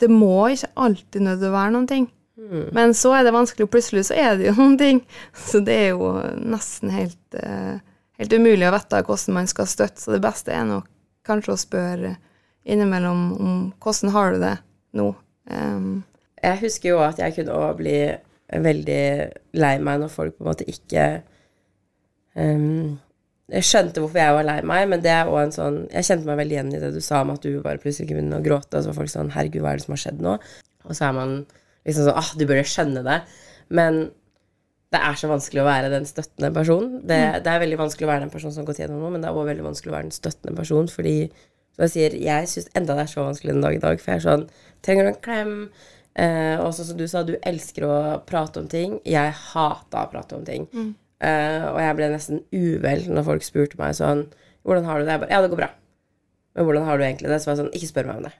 [0.00, 2.06] det må ikke alltid å være noen ting.
[2.48, 5.02] Men så er det vanskelig, og plutselig så er det jo noen ting.
[5.36, 7.80] Så det er jo nesten helt, eh,
[8.20, 10.02] helt umulig å vite hvordan man skal støtte.
[10.02, 10.88] Så det beste er nok
[11.28, 12.14] kanskje å spørre
[12.68, 14.54] innimellom om hvordan har du det
[14.98, 15.08] nå.
[15.48, 15.90] Um,
[16.42, 17.98] Jeg husker jo at jeg kunne også bli
[18.48, 19.04] veldig
[19.60, 21.04] lei meg når folk på en måte ikke
[22.36, 22.96] um,
[23.48, 26.28] Jeg skjønte hvorfor jeg var lei meg, men det er også en sånn Jeg kjente
[26.28, 28.44] meg veldig igjen i det du sa om at du bare plutselig ikke begynte å
[28.44, 30.36] gråte, og så var folk sånn Herregud, hva er det som har skjedd nå?
[30.88, 31.34] Og så er man
[31.88, 33.18] liksom sånn Ah, du burde skjønne det.
[33.74, 34.00] Men
[34.92, 37.00] det er så vanskelig å være den støttende personen.
[37.04, 39.20] Det, det er veldig vanskelig å være den personen som har gått gjennom noe, men
[39.24, 41.16] det er også veldig vanskelig å være den støttende personen, fordi
[41.76, 44.10] som jeg sier, jeg syns enda det er så vanskelig den dag i dag, for
[44.14, 44.46] jeg er sånn
[44.86, 45.52] Trenger du en klem?
[46.18, 48.96] Eh, og så som du sa, du elsker å prate om ting.
[49.06, 50.64] Jeg hata å prate om ting.
[51.18, 54.24] Eh, og jeg ble nesten uvel når folk spurte meg sånn
[54.62, 55.14] Hvordan har du det?
[55.16, 55.68] Jeg bare Ja, det går bra.
[56.54, 57.38] Men hvordan har du egentlig det?
[57.42, 58.34] Så var jeg sånn Ikke spør meg om det.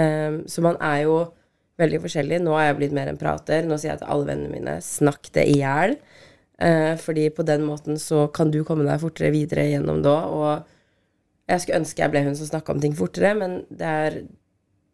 [0.00, 1.16] Eh, så man er jo
[1.80, 2.40] veldig forskjellig.
[2.44, 3.66] Nå har jeg blitt mer en prater.
[3.66, 5.96] Nå sier jeg til alle vennene mine snakk det i hjel.
[6.62, 10.16] Eh, fordi på den måten så kan du komme deg fortere videre gjennom da.
[10.30, 14.18] Og jeg skulle ønske jeg ble hun som snakka om ting fortere, men det er,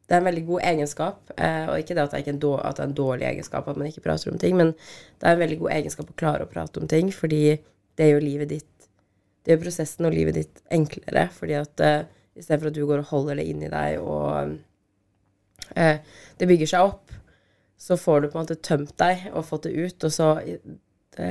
[0.09, 1.35] det er en veldig god egenskap.
[1.37, 3.69] Eh, og ikke det at det, er en dår- at det er en dårlig egenskap
[3.69, 6.47] at man ikke prater om ting, men det er en veldig god egenskap å klare
[6.47, 7.61] å prate om ting, fordi
[8.01, 8.67] det gjør livet ditt
[9.41, 12.03] Det gjør prosessen og livet ditt enklere, fordi at uh,
[12.37, 14.51] istedenfor at du går og holder det inni deg og eh,
[15.75, 17.13] det bygger seg opp,
[17.81, 21.29] så får du på en måte tømt deg og fått det ut, og så det,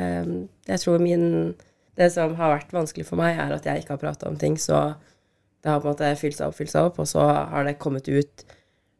[0.67, 1.55] Jeg tror min
[1.97, 4.55] Det som har vært vanskelig for meg, er at jeg ikke har prata om ting,
[4.57, 4.93] så
[5.59, 7.79] det har på en måte fylt seg opp, fylt seg opp, og så har det
[7.81, 8.45] kommet ut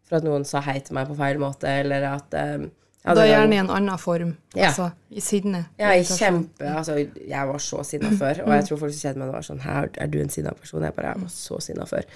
[0.10, 2.66] for at noen sa hei til meg på feil måte, eller at eh,
[3.06, 4.34] ja, da gjerne i en annen form.
[4.58, 4.74] Ja.
[4.74, 5.64] Altså i sinne.
[5.80, 9.24] ja, i kjempe Altså, jeg var så sinna før, og jeg tror folk som kjenner
[9.24, 10.84] meg, var sånn Her er du en sinna person?
[10.84, 12.10] Jeg bare Jeg var så sinna før.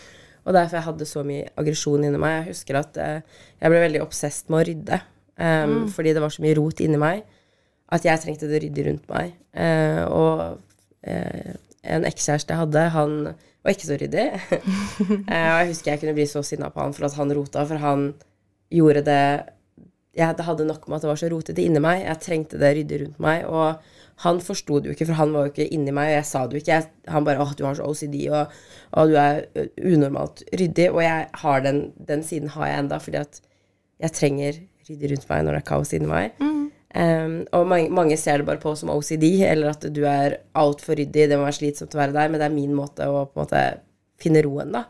[0.44, 2.42] Og derfor jeg hadde så mye aggresjon inni meg.
[2.42, 5.00] Jeg husker at eh, jeg ble veldig obsesst med å rydde.
[5.38, 7.24] em, Fordi det var så mye rot inni meg
[7.94, 9.34] at jeg trengte det ryddig rundt meg.
[9.54, 10.60] Eh, og
[11.06, 13.18] eh, en ekskjæreste jeg hadde, han
[13.64, 14.28] var ikke så ryddig.
[15.34, 17.66] eh, og jeg husker jeg kunne bli så sinna på han for at han rota,
[17.70, 18.08] for han
[18.74, 19.26] gjorde det
[20.14, 22.04] jeg hadde nok med at det var så rotete inni meg.
[22.06, 23.48] Jeg trengte det ryddig rundt meg.
[23.50, 26.28] Og han forsto det jo ikke, for han var jo ikke inni meg, og jeg
[26.30, 26.78] sa det jo ikke.
[26.78, 28.54] Jeg, han bare 'Å, du har så OCD, og,
[28.96, 29.44] og du er
[29.84, 30.92] unormalt ryddig'.
[30.94, 33.42] Og jeg har den, den siden har jeg enda, fordi at
[34.04, 36.40] jeg trenger ryddig rundt meg når det er kaos inni meg.
[36.94, 41.00] Um, og mange, mange ser det bare på som OCD, eller at du er altfor
[41.00, 43.40] ryddig, det må være slitsomt å være der, men det er min måte å på
[43.40, 43.64] en måte
[44.22, 44.86] finne roen, da.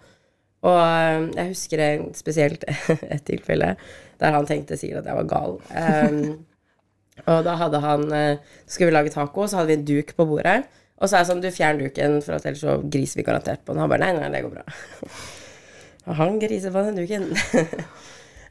[0.64, 1.84] Og jeg husker
[2.16, 2.66] spesielt
[3.14, 3.74] et tilfelle
[4.22, 5.58] der han tenkte sikkert at jeg var gal.
[5.72, 6.20] Um,
[7.28, 10.16] og da hadde han eh, Så skulle vi lage taco, så hadde vi en duk
[10.18, 10.64] på bordet.
[10.98, 13.64] Og så er jeg sånn, du fjern duken, for at ellers så griser vi garantert
[13.66, 13.84] på den.
[13.84, 14.64] Han bare nei, nei, det går bra.
[16.08, 17.32] og han griser på den duken.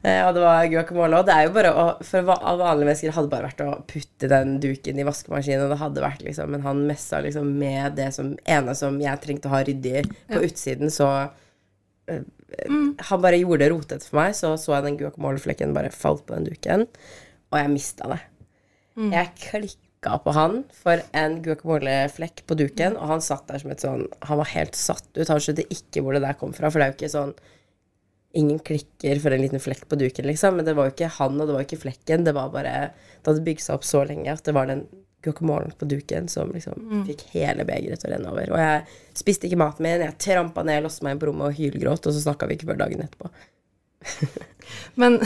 [0.03, 1.15] Eh, og det var guacamole.
[1.15, 4.57] Og det er jo bare å For vanlige mennesker hadde bare vært å putte den
[4.59, 8.33] duken i vaskemaskinen, og det hadde vært liksom Men han messa liksom med det som
[8.43, 11.07] ene som jeg trengte å ha ryddig på utsiden, så
[12.69, 12.95] Mm.
[12.99, 16.35] Han bare gjorde det rotete for meg, så så jeg den guacamoleflekken bare falt på
[16.35, 16.85] den duken,
[17.51, 18.19] og jeg mista det.
[18.93, 23.83] Jeg klikka på han for en guacamoleflekk på duken, og han satt der som et
[23.83, 25.29] sånn Han var helt satt ut.
[25.29, 27.35] Han skjønte ikke hvor det der kom fra, for det er jo ikke sånn
[28.33, 30.55] Ingen klikker for en liten flekk på duken, liksom.
[30.57, 32.23] Men det var jo ikke han, og det var ikke flekken.
[32.25, 34.87] Det var bare Det hadde bygd seg opp så lenge at det var den
[35.23, 38.53] guacamolen på duken som liksom fikk hele begeret til å renne over.
[38.53, 41.59] Og jeg spiste ikke maten min, jeg trampa ned, låste meg inn på rommet og
[41.59, 43.31] hylgråt, og så snakka vi ikke før dagen etterpå.
[44.99, 45.21] Men?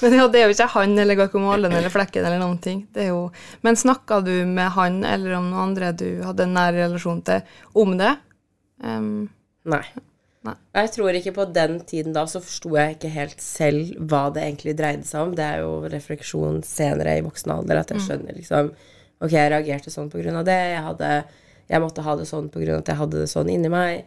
[0.00, 2.84] Men ja, det er jo ikke han eller guacamolen eller flekken eller noen ting.
[2.92, 3.24] Det er jo,
[3.66, 7.42] men snakka du med han eller om noen andre du hadde en nær relasjon til,
[7.80, 8.14] om det?
[8.84, 9.28] Um,
[9.68, 9.82] Nei.
[10.46, 10.54] Nei.
[10.72, 14.46] Jeg tror ikke på den tiden da så forsto jeg ikke helt selv hva det
[14.46, 15.34] egentlig dreide seg om.
[15.36, 18.72] Det er jo refleksjon senere i voksen alder at jeg skjønner liksom
[19.20, 20.56] Ok, jeg reagerte sånn på grunn av det.
[20.56, 21.08] Jeg, hadde,
[21.68, 24.06] jeg måtte ha det sånn på grunn av at jeg hadde det sånn inni meg.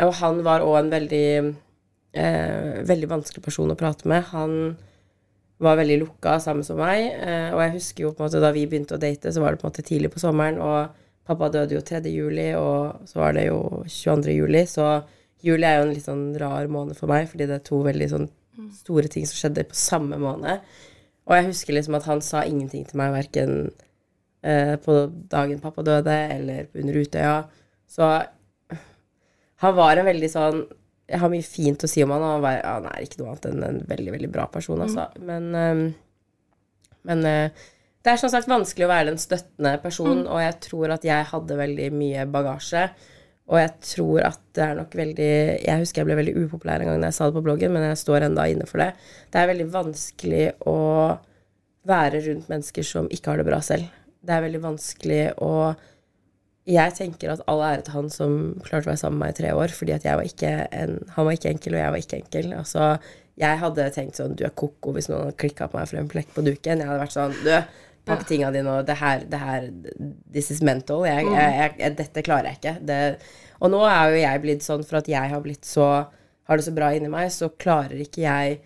[0.00, 1.26] Og han var òg en veldig
[2.14, 4.24] eh, Veldig vanskelig person å prate med.
[4.32, 4.76] Han
[5.62, 7.06] var veldig lukka sammen som meg.
[7.14, 9.54] Eh, og jeg husker jo på en måte da vi begynte å date, så var
[9.54, 12.02] det på en måte tidlig på sommeren, og Pappa døde jo 3.
[12.12, 14.34] juli, og så var det jo 22.
[14.36, 14.88] juli, så
[15.44, 18.08] juli er jo en litt sånn rar måned for meg, fordi det er to veldig
[18.12, 18.26] sånn
[18.76, 20.60] store ting som skjedde på samme måned.
[21.24, 23.54] Og jeg husker liksom at han sa ingenting til meg, verken
[24.44, 24.98] eh, på
[25.32, 27.38] dagen pappa døde, eller under Utøya.
[27.88, 28.10] Så
[29.64, 30.60] han var en veldig sånn
[31.10, 33.34] Jeg har mye fint å si om han, og han, var, han er ikke noe
[33.34, 35.08] annet enn en veldig, veldig bra person, altså.
[35.20, 35.82] Men, eh,
[37.10, 37.64] men eh,
[38.04, 41.28] det er som sagt vanskelig å være den støttende personen, og jeg tror at jeg
[41.30, 42.88] hadde veldig mye bagasje.
[43.52, 46.88] Og jeg tror at det er nok veldig Jeg husker jeg ble veldig upopulær en
[46.88, 48.94] gang da jeg sa det på bloggen, men jeg står enda inne for det.
[49.32, 50.78] Det er veldig vanskelig å
[51.88, 53.88] være rundt mennesker som ikke har det bra selv.
[54.24, 55.52] Det er veldig vanskelig å
[56.64, 59.38] Jeg tenker at all ære til han som klarte å være sammen med meg i
[59.42, 62.04] tre år, fordi at jeg var ikke en Han var ikke enkel, og jeg var
[62.04, 62.52] ikke enkel.
[62.56, 62.86] Altså,
[63.40, 66.10] jeg hadde tenkt sånn Du er ko-ko hvis noen hadde klikka på meg for en
[66.10, 66.80] plekk på duken.
[66.80, 67.52] Jeg hadde vært sånn Du,
[68.08, 69.70] pakk tinga dine, og det her, det her
[70.32, 71.04] This is mental.
[71.08, 72.76] Jeg, jeg, jeg, dette klarer jeg ikke.
[72.88, 73.00] Det,
[73.60, 75.88] og nå er jo jeg blitt sånn for at jeg har blitt så
[76.48, 78.60] Har det så bra inni meg, så klarer ikke jeg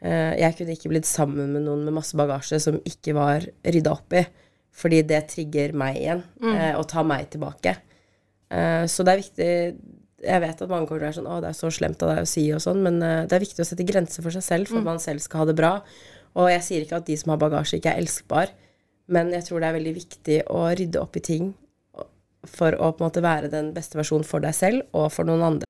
[0.00, 3.92] eh, Jeg kunne ikke blitt sammen med noen med masse bagasje som ikke var rydda
[3.92, 4.24] opp i.
[4.76, 6.22] Fordi det trigger meg igjen,
[6.54, 7.76] eh, og tar meg tilbake.
[8.50, 9.50] Eh, så det er viktig
[10.20, 12.10] Jeg vet at mange kommer til å være sånn Å, det er så slemt av
[12.10, 14.44] deg å si og sånn, men eh, det er viktig å sette grenser for seg
[14.44, 15.70] selv for at man selv skal ha det bra.
[16.36, 18.52] Og jeg sier ikke at de som har bagasje, ikke er elskbar,
[19.10, 21.48] men jeg tror det er veldig viktig å rydde opp i ting
[22.46, 25.46] for å på en måte være den beste versjonen for deg selv og for noen
[25.46, 25.69] andre.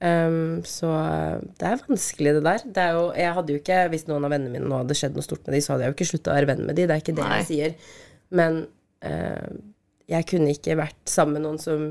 [0.00, 0.88] Um, så
[1.60, 2.62] det er vanskelig, det der.
[2.64, 5.26] Det jo, jeg hadde jo ikke, Hvis noen av vennene mine nå hadde skjedd noe
[5.26, 6.86] stort med de, så hadde jeg jo ikke slutta å være venn med de.
[6.88, 7.74] Det er ikke det jeg sier.
[8.40, 8.62] Men
[9.04, 9.50] uh,
[10.10, 11.90] jeg kunne ikke vært sammen med noen som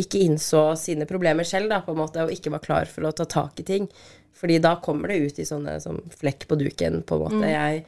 [0.00, 3.12] ikke innså sine problemer selv, da, på en måte, og ikke var klar for å
[3.16, 3.90] ta tak i ting.
[4.40, 7.50] Fordi da kommer det ut i sånne som flekk på duken, på en måte.
[7.50, 7.84] Jeg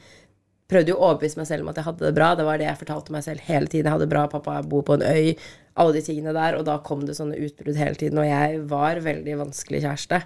[0.73, 2.31] prøvde jo å overbevise meg selv om at jeg hadde det bra.
[2.37, 3.87] Det var det jeg fortalte meg selv hele tiden.
[3.87, 5.33] Jeg hadde det bra, pappa bor på en øy,
[5.79, 6.57] alle de tingene der.
[6.59, 8.21] Og da kom det sånne utbrudd hele tiden.
[8.21, 10.23] Og jeg var veldig vanskelig kjæreste.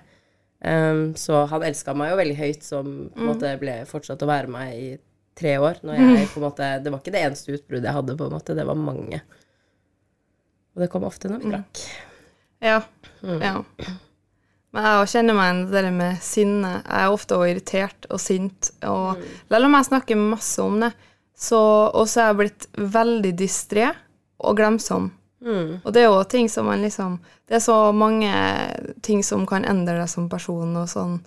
[0.57, 4.29] Um, så han elska meg jo veldig høyt, som på en måte ble fortsatt å
[4.31, 4.89] være meg i
[5.37, 5.83] tre år.
[5.85, 8.35] Når jeg på en måte Det var ikke det eneste utbruddet jeg hadde, på en
[8.39, 8.57] måte.
[8.57, 9.21] Det var mange.
[10.73, 11.87] Og det kom ofte når vi drakk.
[12.65, 12.81] Ja.
[13.21, 13.55] ja.
[14.77, 16.71] Jeg kjenner meg igjen det der med sinne.
[16.83, 18.71] Jeg er ofte også irritert og sint.
[18.85, 20.91] Og selv om jeg snakker masse om det,
[21.37, 21.61] så
[21.93, 23.87] også er jeg blitt veldig distré
[24.37, 25.11] og glemsom.
[25.85, 28.31] Og det er jo ting som man liksom Det er så mange
[29.05, 31.19] ting som kan endre deg som person, og sånn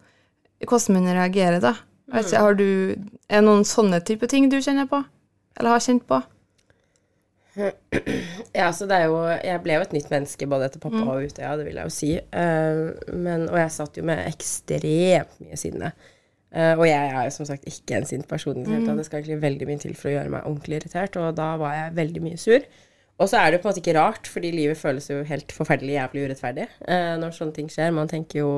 [0.60, 1.76] Hvordan man reagerer, da.
[2.10, 2.16] Mm.
[2.18, 2.66] Altså, har du
[3.28, 5.04] Er det noen sånne type ting du kjenner på?
[5.56, 6.18] Eller har kjent på?
[8.54, 11.26] Ja, så det er jo Jeg ble jo et nytt menneske både etter pappa og
[11.26, 12.12] Utøya, det vil jeg jo si.
[12.18, 12.82] Eh,
[13.14, 15.92] men, og jeg satt jo med ekstremt mye sinne.
[16.50, 19.42] Eh, og jeg er jo som sagt ikke en sint person i det skal egentlig
[19.42, 22.40] veldig mye til for å gjøre meg ordentlig irritert, og da var jeg veldig mye
[22.40, 22.66] sur.
[23.20, 25.98] Og så er det på en måte ikke rart, fordi livet føles jo helt forferdelig
[25.98, 27.92] jævlig urettferdig eh, når sånne ting skjer.
[27.94, 28.52] Man tenker jo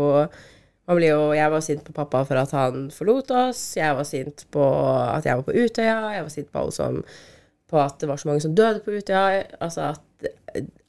[0.89, 3.61] man blir jo, Jeg var sint på pappa for at han forlot oss.
[3.79, 5.99] Jeg var sint på at jeg var på Utøya.
[6.17, 7.03] Jeg var sint på alle som
[7.73, 9.43] på at det var så mange som døde på Utøya.
[9.65, 10.29] Altså at,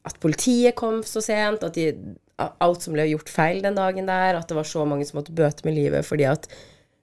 [0.06, 1.64] at politiet kom så sent.
[1.64, 1.90] At de,
[2.38, 4.38] alt som ble gjort feil den dagen der.
[4.38, 6.48] At det var så mange som måtte bøte med livet fordi at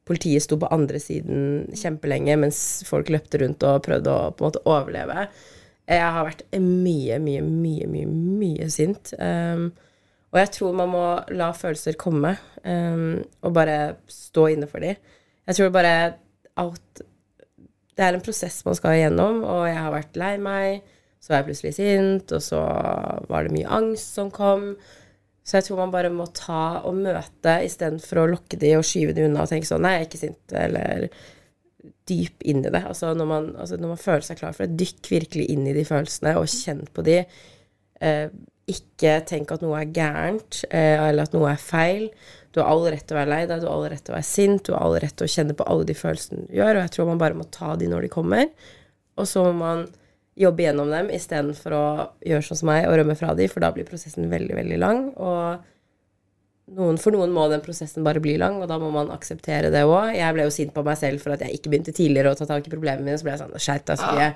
[0.09, 2.59] politiet sto på andre siden kjempelenge mens
[2.89, 5.28] folk løpte rundt og prøvde å på en måte overleve.
[5.91, 9.14] Jeg har vært mye, mye, mye, mye, mye sint.
[9.18, 9.70] Um,
[10.31, 14.95] Og jeg tror man må la følelser komme, um, og bare stå inne for dem.
[15.51, 15.95] Jeg tror bare
[16.62, 17.03] at
[17.99, 20.86] det er en prosess man skal igjennom, og jeg har vært lei meg,
[21.20, 22.61] så var jeg plutselig sint, og så
[23.28, 24.72] var det mye angst som kom.
[25.45, 29.14] Så jeg tror man bare må ta og møte istedenfor å lokke de og skyve
[29.16, 31.07] de unna og tenke sånn Nei, jeg er ikke sint, eller
[32.09, 32.82] dyp inn i det.
[32.86, 35.74] Altså når man, altså når man føler seg klar for det, dykk virkelig inn i
[35.76, 37.18] de følelsene og kjenn på de.
[38.01, 38.26] Eh,
[38.73, 42.09] ikke tenk at noe er gærent, eh, eller at noe er feil.
[42.51, 44.18] Du har all rett til å være lei deg, du har all rett til å
[44.18, 46.77] være sint, du har all rett til å kjenne på alle de følelsene du gjør,
[46.77, 48.49] og jeg tror man bare må ta de når de kommer.
[49.21, 49.85] Og så må man
[50.41, 51.87] jobbe gjennom dem istedenfor å
[52.27, 55.05] gjøre sånn som meg og rømme fra de, for da blir prosessen veldig, veldig lang.
[55.21, 59.73] Og noen, for noen må den prosessen bare bli lang, og da må man akseptere
[59.75, 60.14] det òg.
[60.16, 62.49] Jeg ble jo sint på meg selv for at jeg ikke begynte tidligere å ta
[62.49, 63.18] tak i problemene mine.
[63.21, 64.31] Så ble jeg sånn Skjerp deg, Sofie.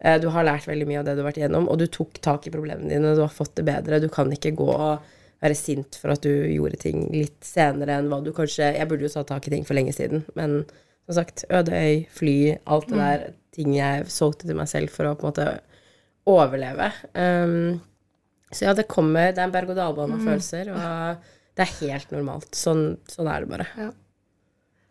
[0.00, 2.20] Eh, Du har lært veldig mye av det du har vært igjennom, og du tok
[2.24, 4.00] tak i problemene dine, du har fått det bedre.
[4.00, 5.00] Du kan ikke gå og
[5.42, 9.06] være sint for at du gjorde ting litt senere enn hva du kanskje Jeg burde
[9.06, 10.64] jo tatt tak i ting for lenge siden, men
[11.08, 13.22] som sagt, Ødøy, fly, alt det der,
[13.56, 15.46] ting jeg solgte til meg selv for å på en måte
[16.28, 16.90] overleve.
[17.14, 17.80] Um,
[18.52, 21.24] så ja, det kommer Det er en berg-og-dal-bane av følelser, og
[21.56, 22.50] det er helt normalt.
[22.56, 23.66] Sånn, sånn er det bare.
[23.76, 23.94] Jeg-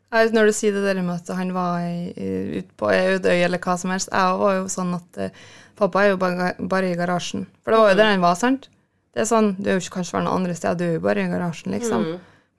[0.09, 1.83] Når du sier det der med at han var
[2.17, 5.43] ute på Audøy eller hva som helst Jeg var jo sånn at eh,
[5.77, 7.45] pappa er jo bare, i garasjen.
[7.63, 8.67] For det var jo der han var, sant?
[9.13, 11.23] Det er sånn, Du er jo ikke kanskje noen andre steder, du er jo bare
[11.23, 12.09] i garasjen, liksom.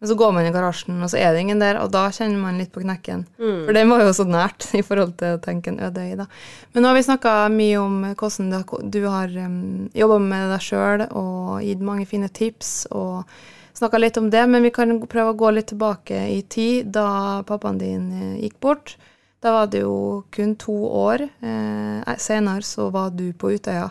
[0.00, 2.40] Men så går man i garasjen, og så er det ingen der, og da kjenner
[2.40, 3.26] man litt på knekken.
[3.66, 6.26] For den var jo så nært i forhold til å tenke en øde øy, da.
[6.72, 11.04] Men nå har vi snakka mye om hvordan du har um, jobba med deg sjøl
[11.10, 12.86] og gitt mange fine tips.
[12.90, 13.28] og
[13.80, 17.40] snakka litt om det, men vi kan prøve å gå litt tilbake i tid, da
[17.48, 18.96] pappaen din eh, gikk bort.
[19.40, 23.88] Da var det jo kun to år eh, senere så var du på Utøya.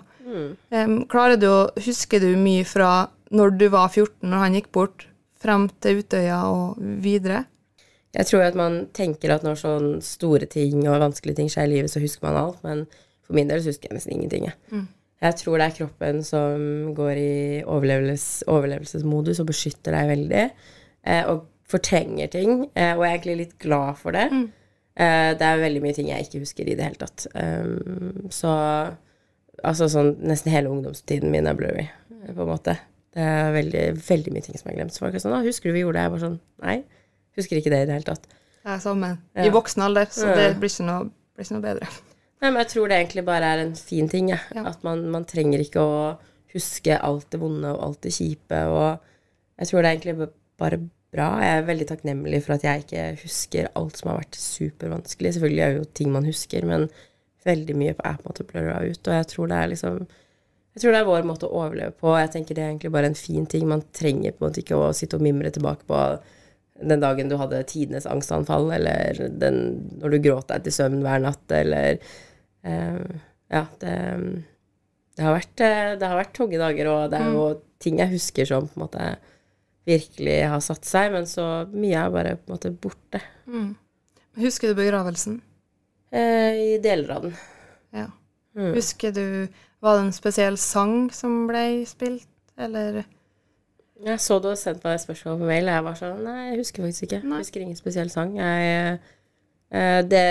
[0.69, 4.69] Em, klarer du å Husker du mye fra når du var 14, når han gikk
[4.77, 5.07] bort,
[5.41, 7.47] frem til Utøya og videre?
[8.13, 11.73] Jeg tror at man tenker at når sånne store ting og vanskelige ting skjer i
[11.75, 12.85] livet, så husker man alt, men
[13.25, 14.49] for min del så husker jeg nesten ingenting.
[14.49, 14.85] Jeg,
[15.19, 17.33] jeg tror det er kroppen som går i
[17.67, 20.45] overlevelses, overlevelsesmodus og beskytter deg veldig,
[21.03, 24.29] eh, og fortrenger ting, eh, og jeg er egentlig litt glad for det.
[24.99, 27.27] Eh, det er veldig mye ting jeg ikke husker i det hele tatt.
[27.35, 28.53] Um, så
[29.63, 31.85] altså sånn nesten hele ungdomstiden min er blurry,
[32.25, 32.77] på en måte.
[33.15, 34.95] Det er veldig, veldig mye ting som er glemt.
[34.95, 36.83] Så folk er sånn 'Å, husker du vi gjorde det?' Jeg bare sånn Nei,
[37.35, 38.27] husker ikke det i det hele tatt.
[38.63, 39.17] Det er samme.
[39.35, 39.47] Ja.
[39.47, 41.87] I voksen alder, så det blir ikke noe, blir ikke noe bedre.
[42.39, 44.39] Nei, men jeg tror det egentlig bare er en fin ting, Ja.
[44.55, 44.63] Ja.
[44.71, 45.99] At man, man trenger ikke å
[46.53, 50.29] huske alt det vonde og alt det kjipe, og jeg tror det er egentlig
[50.59, 50.79] bare
[51.11, 51.27] bra.
[51.43, 55.35] Jeg er veldig takknemlig for at jeg ikke husker alt som har vært supervanskelig.
[55.35, 56.87] Selvfølgelig er det jo ting man husker, men
[57.47, 60.01] veldig mye er på en måte blurra ut, og jeg tror det er liksom
[60.77, 62.11] jeg tror det er vår måte å overleve på.
[62.15, 63.65] Jeg tenker Det er egentlig bare en fin ting.
[63.67, 65.97] Man trenger på en måte ikke å sitte og mimre tilbake på
[66.79, 69.57] den dagen du hadde tidenes angstanfall, eller den,
[69.99, 71.97] når du gråt deg til søvn hver natt, eller
[72.63, 73.93] Ja, det,
[75.17, 77.43] det har vært eh, Det har vært tunge dager, og det er jo
[77.79, 79.09] ting jeg husker som på en måte
[79.89, 83.21] virkelig har satt seg, men så mye er bare på en måte borte.
[84.39, 85.39] Husker du begravelsen?
[86.11, 87.35] Eh, I deler av den.
[87.95, 88.05] Ja.
[88.57, 88.73] Mm.
[88.73, 89.25] Husker du
[89.79, 93.03] Var det en spesiell sang som ble spilt, eller
[94.03, 96.39] Jeg så du hadde sendt meg et spørsmål på mail, og jeg var sånn Nei,
[96.49, 97.21] jeg husker faktisk ikke.
[97.23, 97.39] Nei.
[97.39, 98.35] Jeg husker ingen spesiell sang.
[98.39, 98.99] Jeg,
[99.71, 100.25] eh, det,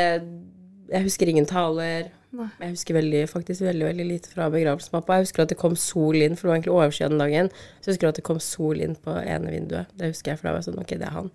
[0.89, 2.09] jeg husker ingen taler.
[2.36, 2.49] Nei.
[2.61, 5.16] Jeg husker veldig, faktisk veldig veldig lite fra begravelsen pappa.
[5.16, 7.53] Jeg husker at det kom sol inn, for det var egentlig overskyet den dagen.
[7.80, 9.95] Så jeg husker at det kom sol inn på ene vinduet.
[9.97, 11.30] Det husker jeg, for da var jeg sånn Ok, det er han.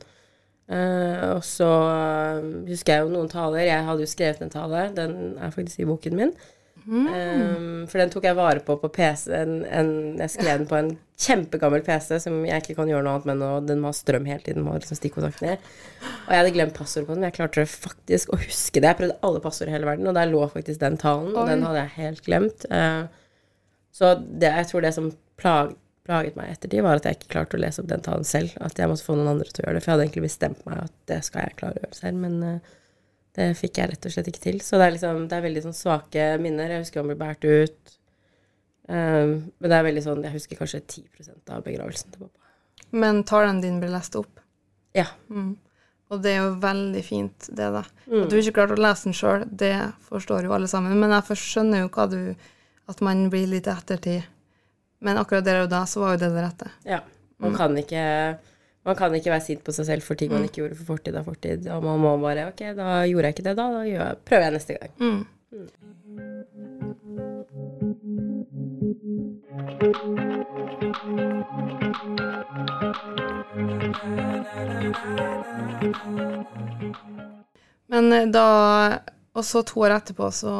[0.63, 3.65] Uh, og så eh, husker jeg jo noen taler.
[3.67, 4.85] Jeg hadde jo skrevet en tale.
[4.95, 6.35] Den er faktisk i boken min.
[6.85, 9.27] Um, for den tok jeg vare på på PC.
[9.37, 10.91] En, en, jeg skrev den på en
[11.23, 13.51] kjempegammel PC som jeg ikke kan gjøre noe annet med, nå.
[13.67, 14.65] den må ha strøm hele tiden.
[14.65, 15.57] Må liksom stikkontakten i.
[16.03, 18.91] Og jeg hadde glemt passord på den, men jeg klarte faktisk å huske det.
[18.91, 21.63] Jeg prøvde alle passord i hele verden, og der lå faktisk den talen, og den
[21.67, 22.67] hadde jeg helt glemt.
[22.73, 23.07] Uh,
[23.93, 25.75] så det, jeg tror det som plag,
[26.07, 28.55] plaget meg i ettertid, var at jeg ikke klarte å lese opp den talen selv.
[28.63, 29.83] At jeg måtte få noen andre til å gjøre det.
[29.85, 32.39] For jeg hadde egentlig bestemt meg at det skal jeg klare å gjøre selv, men
[32.43, 32.79] uh,
[33.33, 34.61] det fikk jeg rett og slett ikke til.
[34.61, 36.75] Så det er, liksom, det er veldig sånn svake minner.
[36.75, 37.93] Jeg husker han ble båret ut.
[38.83, 42.49] Um, men det er veldig sånn Jeg husker kanskje 10% av begravelsen til pappa.
[42.93, 44.41] Men talen din ble lest opp?
[44.93, 45.07] Ja.
[46.13, 47.81] Og det er jo veldig fint, det, da.
[48.05, 49.73] At du ikke klarte å lese den sjøl, det
[50.09, 50.93] forstår jo alle sammen.
[51.01, 52.19] Men jeg skjønner jo hva du
[52.91, 54.25] At man blir litt i ettertid.
[54.99, 56.71] Men akkurat der og da, så var jo det det rette.
[56.85, 57.01] ja.
[57.43, 58.01] Man, kan ikke,
[58.85, 61.15] man kan ikke være sint på seg selv for ting man ikke gjorde for fortid
[61.15, 61.67] er fortid.
[61.71, 63.69] Og man må bare Ok, da gjorde jeg ikke det, da.
[63.77, 64.91] Da gjør jeg, prøver jeg neste gang.
[77.93, 78.45] Men eh, da
[79.33, 80.51] Og så to år etterpå så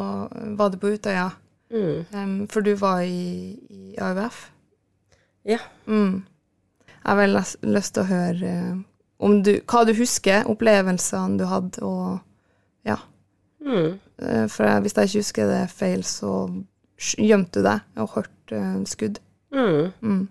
[0.57, 1.29] var du på Utøya.
[1.73, 2.05] Mm.
[2.13, 4.51] Um, for du var i, i AUF.
[5.45, 5.59] Ja.
[5.85, 6.23] Mm.
[7.03, 8.75] Jeg har lyst til å høre eh,
[9.23, 12.97] om du, hva du husker, opplevelsene du hadde, og ja.
[13.63, 13.99] Mm.
[14.19, 16.33] Eh, For hvis jeg ikke husker det feil, så
[17.19, 19.19] gjemte du deg og hørte eh, skudd.
[19.53, 19.91] Mm.
[20.01, 20.23] Mm.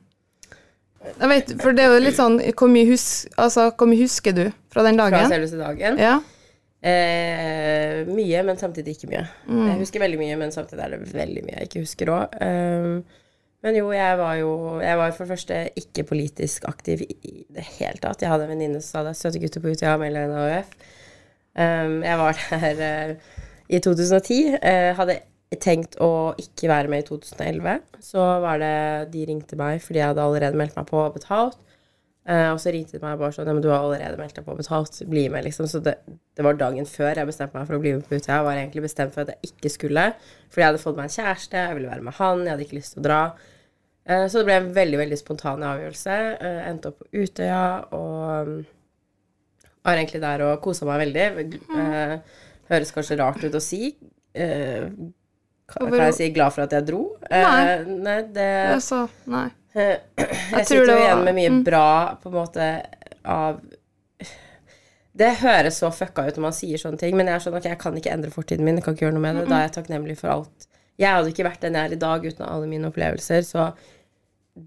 [1.03, 3.05] Jeg vet, for det er jo litt sånn Hvor mye, hus,
[3.41, 5.33] altså, hvor mye husker du fra den Fra dagen?
[5.33, 5.99] selveste dagen.
[5.99, 6.21] Ja.
[6.83, 9.25] Eh, mye, men samtidig ikke mye.
[9.47, 9.65] Mm.
[9.71, 12.39] Jeg husker veldig mye, men samtidig er det veldig mye jeg ikke husker òg.
[13.63, 17.67] Men jo, jeg var jo Jeg var for det første ikke politisk aktiv i, det
[17.79, 18.23] hele tatt.
[18.23, 19.17] Jeg hadde en venninne som sa det.
[19.17, 20.73] 'Søte gutter på UTA mellom NHF.
[21.53, 23.17] Um, jeg var der uh,
[23.69, 24.57] i 2010.
[24.57, 25.21] Uh, hadde
[25.61, 27.83] tenkt å ikke være med i 2011.
[28.01, 31.61] Så var det De ringte meg fordi jeg hadde allerede meldt meg på og betalt.
[32.23, 34.45] Eh, og så ringte de meg bare sånn Ja, men du har allerede meldt deg
[34.47, 35.01] på og betalt.
[35.11, 35.67] Bli med, liksom.
[35.71, 38.37] Så det, det var dagen før jeg bestemte meg for å bli med på UTA.
[38.37, 40.05] Jeg var egentlig bestemt for at jeg ikke skulle.
[40.53, 42.79] Fordi jeg hadde fått meg en kjæreste, jeg ville være med han, jeg hadde ikke
[42.79, 43.23] lyst til å dra.
[44.07, 46.21] Eh, så det ble en veldig, veldig spontan avgjørelse.
[46.51, 47.65] Eh, endte opp på Utøya
[47.99, 48.61] og mm,
[49.83, 51.27] var egentlig der og kosa meg veldig.
[52.71, 53.97] Høres kanskje rart ut å si.
[55.73, 57.03] Kan, jeg si glad for at jeg dro?
[57.27, 58.47] Eh, nei, det
[58.77, 59.49] Altså, nei.
[59.75, 59.95] Eh,
[60.53, 61.63] Jeg, sitter jo igjen med mye mm.
[61.65, 61.87] bra
[62.23, 62.67] på en måte
[63.23, 63.63] av
[65.17, 67.67] Det høres så fucka ut når man sier sånne ting, men jeg er sånn, ok,
[67.69, 68.79] jeg kan ikke endre fortiden min.
[68.81, 69.49] Jeg kan ikke gjøre noe med det.
[69.51, 70.69] Da er jeg takknemlig for alt.
[71.01, 73.67] Jeg hadde ikke vært den jeg er i dag uten alle mine opplevelser, så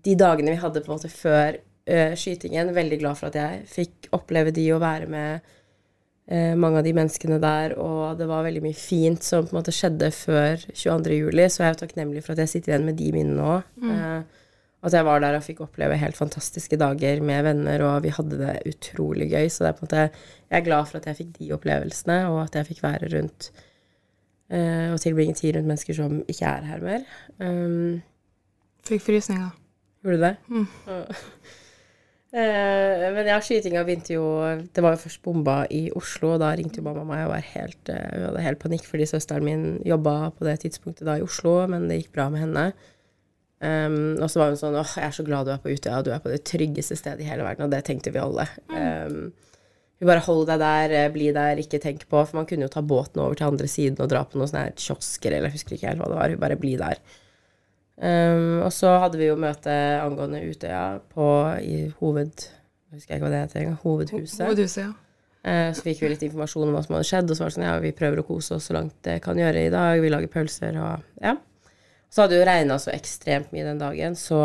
[0.06, 3.66] de dagene vi hadde på en måte før uh, skytingen, veldig glad for at jeg
[3.70, 8.46] fikk oppleve de og være med uh, mange av de menneskene der, og det var
[8.46, 11.20] veldig mye fint som på en måte skjedde før 22.
[11.20, 13.70] juli, så jeg er jo takknemlig for at jeg sitter igjen med de minnene òg.
[13.86, 14.42] Eh,
[14.86, 18.38] at jeg var der og fikk oppleve helt fantastiske dager med venner, og vi hadde
[18.42, 19.48] det utrolig gøy.
[19.50, 20.04] Så det er på en måte,
[20.52, 23.50] jeg er glad for at jeg fikk de opplevelsene, og at jeg fikk være rundt
[24.54, 27.06] uh, og tilbringe tid rundt mennesker som ikke er her mer.
[27.40, 28.02] Um,
[28.86, 29.54] Fikk frysninger.
[30.06, 30.36] Gjorde du det?
[30.86, 31.02] Ja.
[32.36, 34.26] Uh, men ja, skytinga begynte jo
[34.76, 37.46] Det var jo først bomba i Oslo, og da ringte jo mamma meg og var
[37.54, 41.24] helt, uh, hun hadde helt panikk fordi søsteren min jobba på det tidspunktet da i
[41.24, 42.66] Oslo, men det gikk bra med henne.
[43.64, 46.02] Um, og så var hun sånn åh, jeg er så glad du er på Utøya,
[46.04, 48.44] du er på det tryggeste stedet i hele verden, og det tenkte vi alle.
[48.68, 49.30] Um,
[49.96, 52.74] hun bare hold deg der, eh, bli der, ikke tenk på For man kunne jo
[52.74, 55.78] ta båten over til andre siden og dra på noen sånne kiosker, eller jeg husker
[55.78, 56.34] ikke helt hva det var.
[56.36, 57.00] Hun bare bli der.
[57.96, 59.72] Um, og så hadde vi jo møte
[60.04, 61.30] angående Utøya på
[61.64, 62.50] i hoved...
[62.92, 63.72] Jeg husker ikke hva det heter.
[63.82, 64.44] Hovedhuset.
[64.46, 64.94] Hovedhuset, ja.
[65.76, 67.66] Så fikk vi litt informasjon om hva som hadde skjedd, og så var det sånn
[67.68, 70.00] ja, vi prøver å kose oss så langt det kan gjøre i dag.
[70.02, 71.36] Vi lager pølser og ja.
[72.16, 74.40] Så hadde det jo regna så ekstremt mye den dagen, så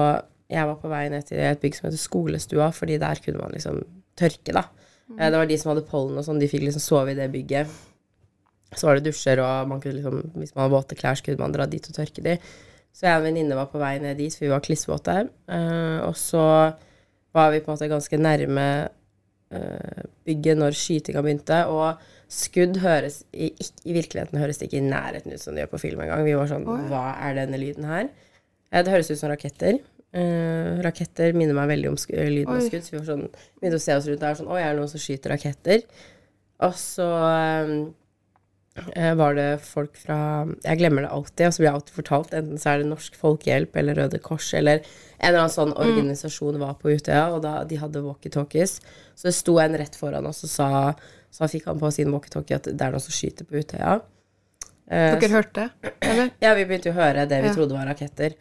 [0.51, 3.55] jeg var på vei ned til et bygg som heter Skolestua, fordi der kunne man
[3.55, 3.85] liksom
[4.19, 4.65] tørke, da.
[5.07, 5.21] Mm.
[5.21, 7.71] Det var de som hadde pollen og sånn, de fikk liksom sove i det bygget.
[8.75, 11.45] Så var det dusjer, og man kunne liksom, hvis man hadde våte klær, så kunne
[11.45, 12.37] man dra dit og tørke de.
[12.91, 15.17] Så jeg og en venninne var på vei ned dit, for vi var klissvåte.
[15.51, 16.45] Uh, og så
[17.35, 18.89] var vi på en måte ganske nærme eh,
[19.51, 21.99] bygget når skytinga begynte, og
[22.31, 25.83] skudd høres i, I virkeligheten høres det ikke i nærheten ut som det gjør på
[25.83, 26.23] film engang.
[26.27, 28.11] Vi var sånn Hva er denne lyden her?
[28.71, 29.81] Eh, det høres ut som raketter.
[30.11, 33.29] Uh, raketter minner meg veldig om lyden av skudd, så vi var sånn,
[33.61, 35.85] begynte å se oss rundt der sånn Oi, er det noen som skyter raketter?
[36.67, 37.75] Og så eh,
[39.19, 42.35] var det folk fra Jeg glemmer det alltid, og så blir jeg alltid fortalt.
[42.39, 44.79] Enten så er det Norsk Folkehjelp eller Røde Kors eller
[45.19, 48.79] en eller annen sånn organisasjon var på Utøya, og da de hadde walkietalkies.
[49.19, 50.71] Så det sto en rett foran oss og sa
[51.31, 54.01] Så fikk han på sin walkietalkie at det er noen som skyter på Utøya.
[54.91, 56.31] Eh, Dere hørte det, eller?
[56.43, 57.55] ja, vi begynte jo å høre det vi Ja.
[57.55, 58.35] trodde var raketter.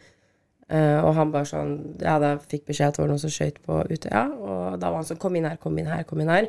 [0.69, 3.57] Eh, og han bare sånn Ja, da fikk beskjed at det var noen som skøyt
[3.65, 4.23] på Utøya.
[4.37, 6.47] Og da var han sånn Kom inn her, kom inn her, kom inn her.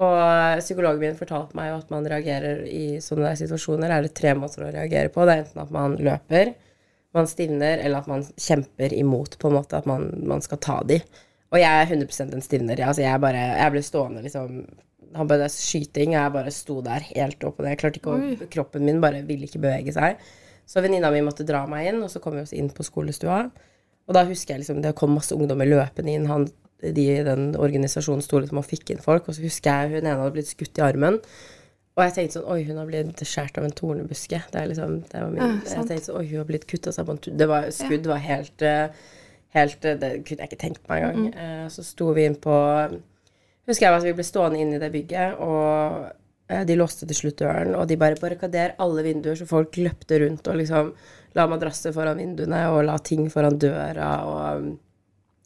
[0.00, 3.92] Og psykologen min fortalte meg jo at man reagerer i sånne der situasjoner.
[3.92, 5.26] Er det tre måter å reagere på.
[5.28, 6.54] Det er enten at man løper,
[7.12, 9.82] man stivner, eller at man kjemper imot, på en måte.
[9.82, 11.02] At man, man skal ta de.
[11.52, 12.80] Og jeg er 100% en stivner.
[12.80, 12.88] Ja.
[12.88, 14.64] Altså, jeg, bare, jeg ble stående liksom
[15.12, 17.74] Han bare skyting, og jeg bare sto der helt opp på det.
[17.74, 20.22] Jeg klarte ikke å Kroppen min bare ville ikke bevege seg.
[20.64, 23.42] Så venninna mi måtte dra meg inn, og så kom vi oss inn på skolestua.
[24.08, 26.24] Og da husker jeg liksom det kom masse ungdommer løpende inn.
[26.30, 26.46] Han,
[26.82, 29.28] de i den organisasjonen sto liksom og fikk inn folk.
[29.28, 31.20] Og så husker jeg hun ene hadde blitt skutt i armen.
[31.92, 34.38] Og jeg tenkte sånn Oi, hun har blitt skåret av en tornebuske.
[34.52, 37.04] Det er liksom Det var min Jeg tenkte sånn Oi, hun har blitt kutta seg
[37.04, 39.02] på en Det var Skudd var helt eh,
[39.52, 41.26] Helt eh, Det kunne jeg ikke tenkt meg engang.
[41.36, 42.56] Eh, Så sto vi inn på
[43.68, 46.08] Husker jeg at vi ble stående inne i det bygget, og
[46.66, 50.48] de låste til slutt døren, og de bare barrikader alle vinduer, så folk løpte rundt
[50.50, 50.88] og liksom
[51.38, 54.66] la madrasser foran vinduene og la ting foran døra, og,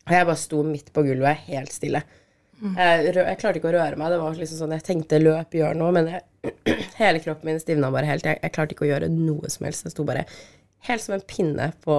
[0.06, 2.02] og jeg bare sto midt på gulvet helt stille.
[2.56, 4.12] Jeg, jeg klarte ikke å røre meg.
[4.12, 6.22] Det var liksom sånn, Jeg tenkte løp, gjør noe, men jeg,
[7.02, 8.24] hele kroppen min stivna bare helt.
[8.24, 9.84] Jeg, jeg klarte ikke å gjøre noe som helst.
[9.84, 10.24] Jeg sto bare
[10.88, 11.98] helt som en pinne på,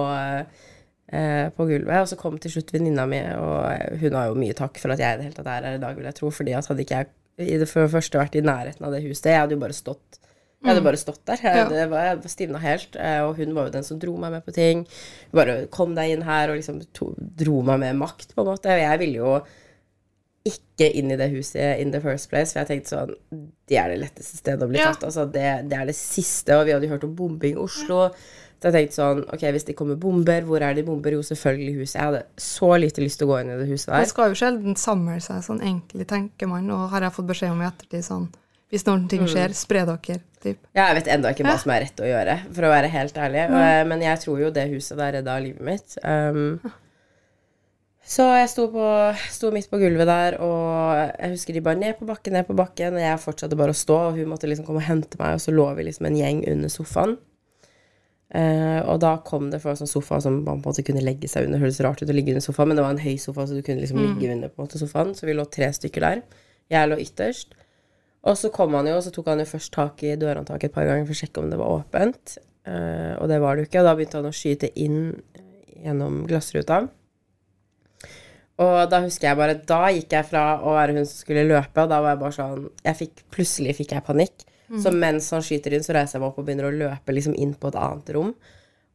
[1.12, 2.00] eh, på gulvet.
[2.02, 5.04] Og så kom til slutt venninna mi, og hun har jo mye takk for at
[5.04, 6.32] jeg i det hele tatt er her i dag, vil jeg tro.
[6.34, 9.38] fordi at hadde ikke jeg i det første vært i nærheten av det huset, jeg
[9.44, 10.18] hadde jo bare stått
[10.62, 11.36] jeg hadde bare stått der.
[11.42, 11.68] Jeg, Ja.
[11.68, 12.96] det var, jeg stivna helt.
[12.96, 14.86] eh, Og hun var jo den som dro meg med på ting.
[15.32, 18.66] Bare kom deg inn her, og liksom to, dro meg med makt, på en måte.
[18.66, 19.42] Og jeg ville jo
[20.48, 23.14] ikke inn i det huset in the first place, for jeg tenkte sånn
[23.68, 24.92] Det er det letteste stedet å bli Ja.
[24.92, 25.04] tatt.
[25.04, 28.08] Altså, det, det er det siste, og vi hadde jo hørt om bombing i Oslo.
[28.58, 31.12] Så jeg tenkte sånn Ok, hvis det kommer bomber, hvor er de bomber?
[31.12, 31.94] Jo, selvfølgelig huset.
[32.00, 34.28] Jeg hadde så lite lyst til å gå inn i det huset Man Det skal
[34.32, 37.68] jo sjelden samle seg sånn egentlig, tenker man, og har jeg fått beskjed om i
[37.68, 38.28] ettertid sånn
[38.68, 39.28] Hvis noen ting Mm.
[39.32, 40.58] skjer, spre dere, typ.
[40.76, 43.46] Jeg vet ennå ikke hva som er rett å gjøre, for å være helt ærlig.
[43.48, 43.88] Mm.
[43.88, 45.96] Men jeg tror jo det huset der redda livet mitt.
[46.04, 46.60] Um,
[48.08, 48.84] så jeg sto, på,
[49.32, 52.56] sto midt på gulvet der, og jeg husker de bare ned på bakken, ned på
[52.56, 55.34] bakken, og jeg fortsatte bare å stå, og hun måtte liksom komme og hente meg,
[55.36, 57.16] og så lå vi liksom en gjeng under sofaen.
[58.28, 61.00] Uh, og da kom det fra en sånn sofa som man på en måte kunne
[61.04, 61.56] legge seg under.
[61.56, 63.56] Det høres rart ut å ligge under sofaen, men det var en høy sofa, så
[63.56, 65.14] du kunne liksom ligge under på en måte sofaen.
[65.16, 66.20] Så vi lå tre stykker der.
[66.68, 67.56] Jeg lå ytterst.
[68.26, 70.74] Og så kom han jo, og så tok han jo først tak i dørhåndtaket et
[70.74, 72.38] par ganger for å sjekke om det var åpent.
[72.68, 73.82] Uh, og det var det jo ikke.
[73.82, 74.98] Og da begynte han å skyte inn
[75.78, 76.82] gjennom glassruta.
[78.58, 81.84] Og da husker jeg bare Da gikk jeg fra å være hun som skulle løpe,
[81.84, 84.46] og da var jeg bare sånn jeg fikk, Plutselig fikk jeg panikk.
[84.82, 87.36] Så mens han skyter inn, så reiser jeg meg opp og begynner å løpe liksom
[87.40, 88.34] inn på et annet rom.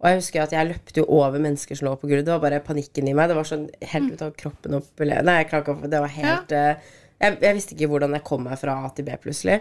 [0.03, 2.27] Og jeg husker at jeg løpte jo over mennesker som lå på gulvet.
[2.27, 3.31] Det var bare panikken i meg.
[3.31, 3.63] Det var sånn
[3.93, 7.37] helt ut av kroppen opp Nei, jeg klarer ikke å Det var helt eh, jeg,
[7.41, 9.59] jeg visste ikke hvordan jeg kom meg fra A til B plutselig.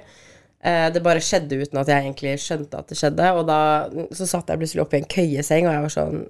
[0.63, 3.33] Eh, det bare skjedde uten at jeg egentlig skjønte at det skjedde.
[3.39, 3.59] Og da
[4.15, 6.23] så satt jeg plutselig oppe i en køyeseng, og jeg var sånn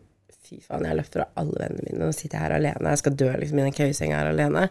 [0.42, 2.00] Fy faen, jeg løp fra alle vennene mine.
[2.00, 2.90] Nå sitter jeg her alene.
[2.92, 4.66] Jeg skal dø liksom i den køyesenga her alene.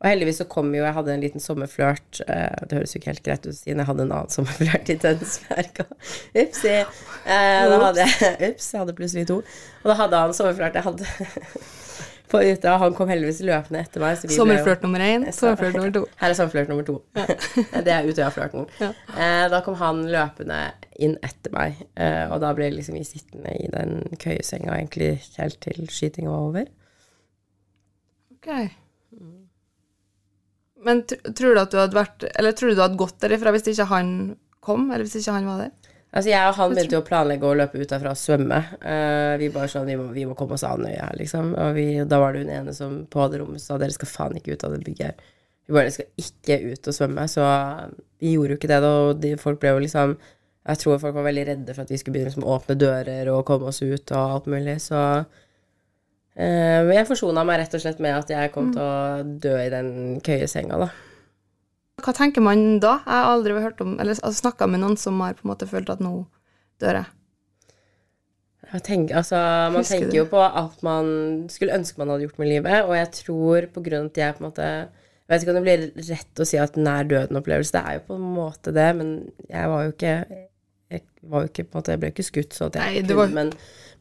[0.00, 2.22] Og heldigvis så kom jo Jeg hadde en liten sommerflørt.
[2.24, 4.96] Eh, det høres jo ikke helt greit ut siden jeg hadde en annen sommerflørt i
[5.02, 5.82] Tønsberg.
[6.44, 6.72] Upsi.
[6.72, 9.40] Eh, da hadde jeg Ups, jeg hadde plutselig to.
[9.82, 11.10] Og da hadde han sommerflørt jeg hadde
[12.30, 12.76] på hytta.
[12.80, 14.20] Han kom heldigvis løpende etter meg.
[14.34, 16.02] Sommerflørt nummer én, sommerflørt nummer to.
[16.22, 16.96] her er sommerflørt nummer to.
[17.86, 18.68] det er Utøya-flørten.
[18.80, 20.60] Eh, da kom han løpende
[21.00, 25.60] inn etter meg, eh, og da ble liksom vi sittende i den køyesenga egentlig helt
[25.64, 26.70] til skytinga var over.
[28.38, 28.52] Ok.
[30.80, 33.52] Men tr tror du at du hadde vært Eller tror du du hadde gått derifra
[33.52, 34.14] hvis ikke han
[34.64, 35.79] kom, eller hvis ikke han var der?
[36.10, 38.58] Altså Jeg og han begynte jo å planlegge å løpe ut derfra og svømme.
[38.82, 41.52] Uh, vi bare sånn, vi må, vi må komme oss av Andøya, liksom.
[41.54, 44.40] Og vi, da var det hun ene som på det rommet sa dere skal faen
[44.40, 45.22] ikke ut av det bygget.
[45.70, 47.26] Vi bare skal ikke ut og svømme.
[47.30, 47.44] Så
[48.18, 48.90] vi gjorde jo ikke det, da.
[49.06, 50.16] Og de, folk ble jo liksom
[50.70, 53.30] Jeg tror folk var veldig redde for at vi skulle begynne liksom, å åpne dører
[53.32, 54.80] og komme oss ut og alt mulig.
[54.82, 59.54] Så uh, jeg forsona meg rett og slett med at jeg kom til å dø
[59.62, 60.90] i den køyesenga, da.
[62.04, 62.98] Hva tenker man da?
[63.06, 65.68] Jeg har aldri hørt om Eller altså, snakka med noen som har på en måte
[65.70, 66.26] følt at nå
[66.80, 67.06] dør jeg.
[68.72, 69.38] Jeg tenker, altså,
[69.72, 70.18] man Husker tenker du?
[70.20, 71.08] jo på alt man
[71.50, 74.36] skulle ønske man hadde gjort med livet, og jeg tror på grunn av at jeg
[74.36, 77.72] på en måte Jeg vet ikke om det blir rett å si at nær døden-opplevelse,
[77.74, 79.10] det er jo på en måte det, men
[79.48, 80.14] jeg var jo ikke
[80.90, 83.02] Jeg var jo ikke på en måte Jeg ble ikke skutt så at jeg Nei,
[83.08, 83.52] det var- men,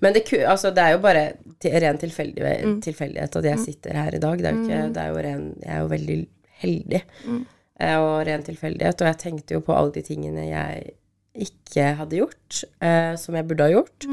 [0.02, 1.24] men det, altså, det er jo bare
[1.60, 2.82] til, ren tilfeldig, Mm.
[2.82, 4.38] tilfeldighet at jeg sitter her i dag.
[4.38, 6.20] Det er jo ikke Det er jo ren Jeg er jo veldig
[6.62, 7.02] heldig.
[7.26, 7.46] Mm.
[7.80, 9.02] Eh, Og ren tilfeldighet.
[9.02, 10.94] Og jeg tenkte jo på alle de tingene jeg
[11.40, 14.08] ikke hadde gjort, eh, som jeg burde ha gjort.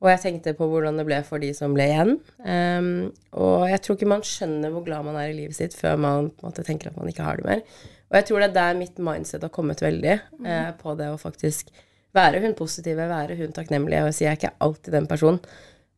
[0.00, 2.14] Og jeg tenkte på hvordan det ble for de som ble igjen.
[2.40, 5.98] Um, og jeg tror ikke man skjønner hvor glad man er i livet sitt før
[6.00, 7.60] man på en måte tenker at man ikke har det mer.
[8.08, 11.20] Og jeg tror det er der mitt mindset har kommet veldig, eh, på det å
[11.20, 11.68] faktisk
[12.16, 14.00] være hun positive, være hun takknemlige.
[14.00, 15.44] Og jeg sier jeg er ikke alltid den personen,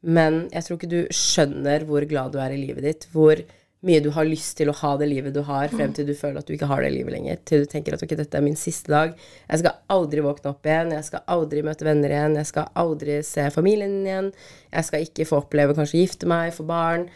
[0.02, 3.38] men jeg tror ikke du skjønner hvor glad du er i livet ditt, hvor
[3.82, 6.38] mye du har lyst til å ha det livet du har, frem til du føler
[6.38, 7.40] at du ikke har det livet lenger.
[7.48, 9.16] Til du tenker at ok, dette er min siste dag.
[9.48, 10.92] Jeg skal aldri våkne opp igjen.
[10.94, 12.36] Jeg skal aldri møte venner igjen.
[12.38, 14.30] Jeg skal aldri se familien igjen.
[14.70, 17.08] Jeg skal ikke få oppleve kanskje gifte meg, få barn,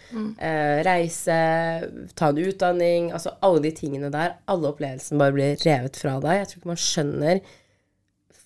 [0.42, 1.38] eh, reise,
[2.18, 3.12] ta en utdanning.
[3.14, 4.34] Altså alle de tingene der.
[4.50, 6.42] Alle opplevelsene bare blir revet fra deg.
[6.42, 7.46] Jeg tror ikke man skjønner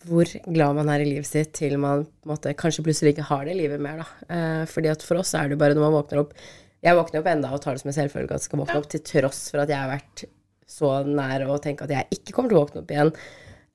[0.08, 3.56] hvor glad man er i livet sitt til man måte, kanskje plutselig ikke har det
[3.58, 4.00] livet mer.
[4.00, 4.34] Da.
[4.36, 6.36] Eh, fordi at for oss er det bare når man våkner opp
[6.84, 8.88] Jeg våkner opp enda og tar det som en selvfølge at jeg skal våkne opp,
[8.92, 10.24] til tross for at jeg har vært
[10.70, 13.10] så nær å tenke at jeg ikke kommer til å våkne opp igjen.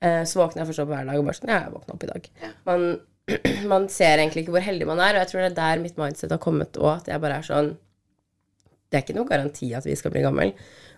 [0.02, 2.12] Eh, så våkner jeg fortsatt hver dag og bare sånn Ja, jeg våkna opp i
[2.12, 2.30] dag.
[2.70, 2.86] Man,
[3.74, 6.00] man ser egentlig ikke hvor heldig man er, og jeg tror det er der mitt
[6.02, 7.76] mindset har kommet òg, at jeg bare er sånn
[8.86, 10.52] det er ikke noen garanti at vi skal bli gammel.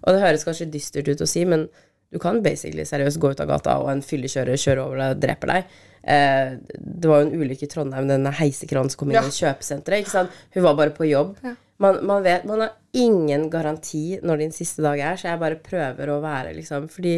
[0.05, 1.65] Og det høres kanskje dystert ut å si, men
[2.11, 5.21] Du kan basically seriøst gå ut av gata, og en fyllekjører kjører over deg og
[5.25, 5.63] dreper deg.
[6.07, 9.25] Eh, det var jo en ulykke i Trondheim, denne heisekranen som kom inn Ja.
[9.27, 10.05] i kjøpesenteret.
[10.05, 10.31] Ikke sant?
[10.55, 11.33] Hun var bare på jobb.
[11.79, 15.59] Man, man vet Man har ingen garanti når din siste dag er, så jeg bare
[15.61, 17.11] prøver å være liksom Fordi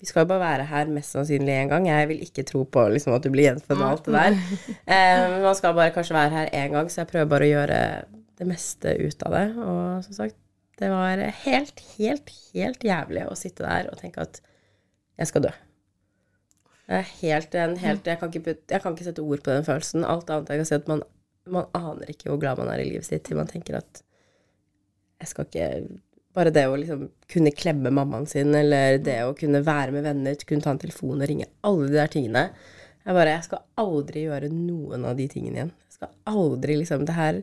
[0.00, 1.84] vi skal jo bare være her mest sannsynlig en gang.
[1.86, 4.38] Jeg vil ikke tro på liksom, at du blir gjenfødt og alt det der.
[4.86, 7.78] Eh, man skal bare kanskje være her én gang, så jeg prøver bare å gjøre
[8.38, 9.44] det meste ut av det.
[9.62, 10.34] Og som sagt,
[10.82, 14.42] det var helt, helt, helt jævlig å sitte der og tenke at
[15.20, 15.52] jeg skal dø.
[17.22, 20.04] Helt, en, helt jeg, kan ikke, jeg kan ikke sette ord på den følelsen.
[20.04, 21.04] Alt annet jeg kan si at man,
[21.48, 24.02] man aner ikke hvor glad man er i livet sitt til man tenker at
[25.22, 25.68] jeg skal ikke
[26.32, 30.38] Bare det å liksom kunne klemme mammaen sin, eller det å kunne være med venner,
[30.48, 32.44] kunne ta en telefon og ringe, alle de der tingene.
[33.02, 35.74] Jeg bare Jeg skal aldri gjøre noen av de tingene igjen.
[35.90, 37.42] Jeg skal aldri liksom Det her,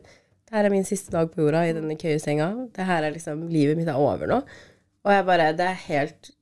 [0.50, 2.48] det her er min siste dag på jorda i denne køyesenga.
[2.74, 4.40] Det her er liksom Livet mitt er over nå.
[5.06, 6.32] Og jeg bare Det er helt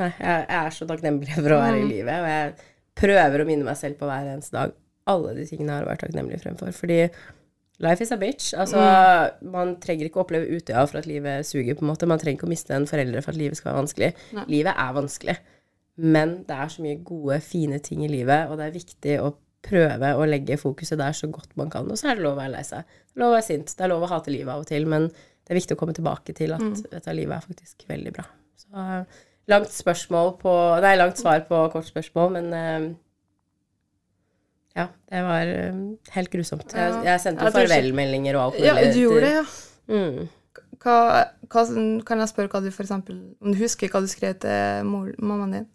[0.00, 2.52] Nei, jeg, er så takknemlig for å være i livet, og jeg
[3.00, 4.72] prøver å minne meg selv på hver eneste dag
[5.10, 6.70] alle de tingene jeg har vært takknemlig fremfor.
[6.76, 6.98] Fordi
[7.84, 8.52] life is a bitch.
[8.56, 8.80] Altså,
[9.52, 12.08] man trenger ikke å oppleve Utøya for at livet suger, på en måte.
[12.08, 14.10] Man trenger ikke å miste en foreldre for at livet skal være vanskelig.
[14.52, 15.36] Livet er vanskelig.
[16.00, 19.34] Men det er så mye gode, fine ting i livet, og det er viktig å
[19.64, 21.88] prøve å legge fokuset der så godt man kan.
[21.90, 23.00] Og så er det lov å være lei seg.
[23.20, 23.74] Lov å være sint.
[23.76, 25.96] Det er lov å hate livet av og til, men det er viktig å komme
[25.96, 28.26] tilbake til at dette livet er faktisk veldig bra.
[28.60, 28.88] Så
[29.50, 32.90] langt spørsmål på Nei, langt svar på kort spørsmål, men uh,
[34.78, 35.80] ja, det var uh,
[36.14, 36.68] helt grusomt.
[36.70, 37.02] Jeg, Ja.
[37.12, 39.48] jeg sendte jo ja, farvelmeldinger og alt Ja, du gjorde det, ja.
[39.90, 40.28] Mm.
[40.80, 40.96] Hva,
[41.50, 41.64] hva,
[42.06, 45.10] kan jeg spørre hva du for eksempel Om du husker hva du skrev til mor,
[45.18, 45.66] mammaen din?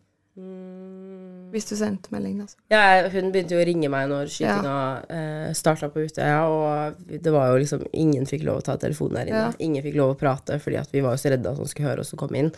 [1.54, 2.58] Hvis du sendte melding, altså.
[2.72, 4.78] Ja, hun begynte jo å ringe meg når skytinga
[5.18, 9.20] eh, starta på Utøya, og det var jo liksom Ingen fikk lov å ta telefonen
[9.20, 9.46] der inne.
[9.50, 9.54] Ja.
[9.64, 12.06] Ingen fikk lov å prate, fordi vi var jo så redde at hun skulle høre
[12.06, 12.52] oss og komme inn.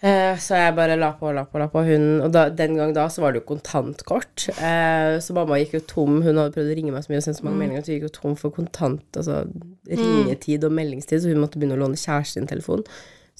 [0.00, 1.82] Eh, så jeg bare la på la på la på.
[1.84, 4.46] Hun, og da, den gang da så var det jo kontantkort.
[4.56, 6.20] Eh, så mamma gikk jo tom.
[6.24, 7.98] Hun hadde prøvd å ringe meg så mye og sendt så mange meldinger at hun
[7.98, 9.42] gikk jo tom for kontant, altså
[9.90, 12.86] ringetid og meldingstid, så hun måtte begynne å låne kjæresten sin telefon.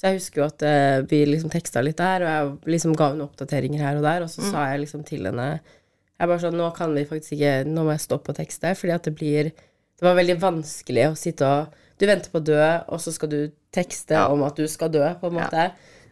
[0.01, 3.11] Så jeg husker jo at uh, vi liksom teksta litt der, og jeg liksom ga
[3.13, 6.57] henne oppdateringer her og der, og så sa jeg liksom til henne Jeg bare sånn
[6.57, 9.51] Nå kan vi faktisk ikke Nå må jeg stoppe å tekste, fordi at det blir
[9.53, 13.29] Det var veldig vanskelig å sitte og Du venter på å dø, og så skal
[13.35, 13.41] du
[13.77, 15.67] tekste om at du skal dø, på en måte.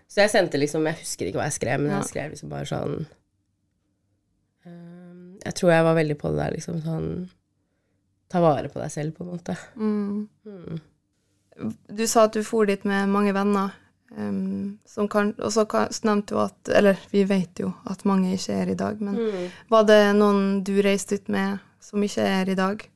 [0.04, 2.02] Så jeg sendte liksom Jeg husker ikke hva jeg skrev, men Ja.
[2.02, 2.94] jeg skrev liksom bare sånn
[4.68, 7.10] um, Jeg tror jeg var veldig på det der, liksom sånn
[8.28, 9.54] Ta vare på deg selv, på en måte.
[9.80, 10.76] Mm.
[11.90, 13.74] Du sa at du for dit med mange venner.
[14.16, 18.06] Um, som kan, og så kan, så nevnte du at Eller vi vet jo at
[18.08, 19.50] mange ikke er i dag, men Mm.
[19.68, 22.88] var det noen du reiste ut med som ikke er i dag?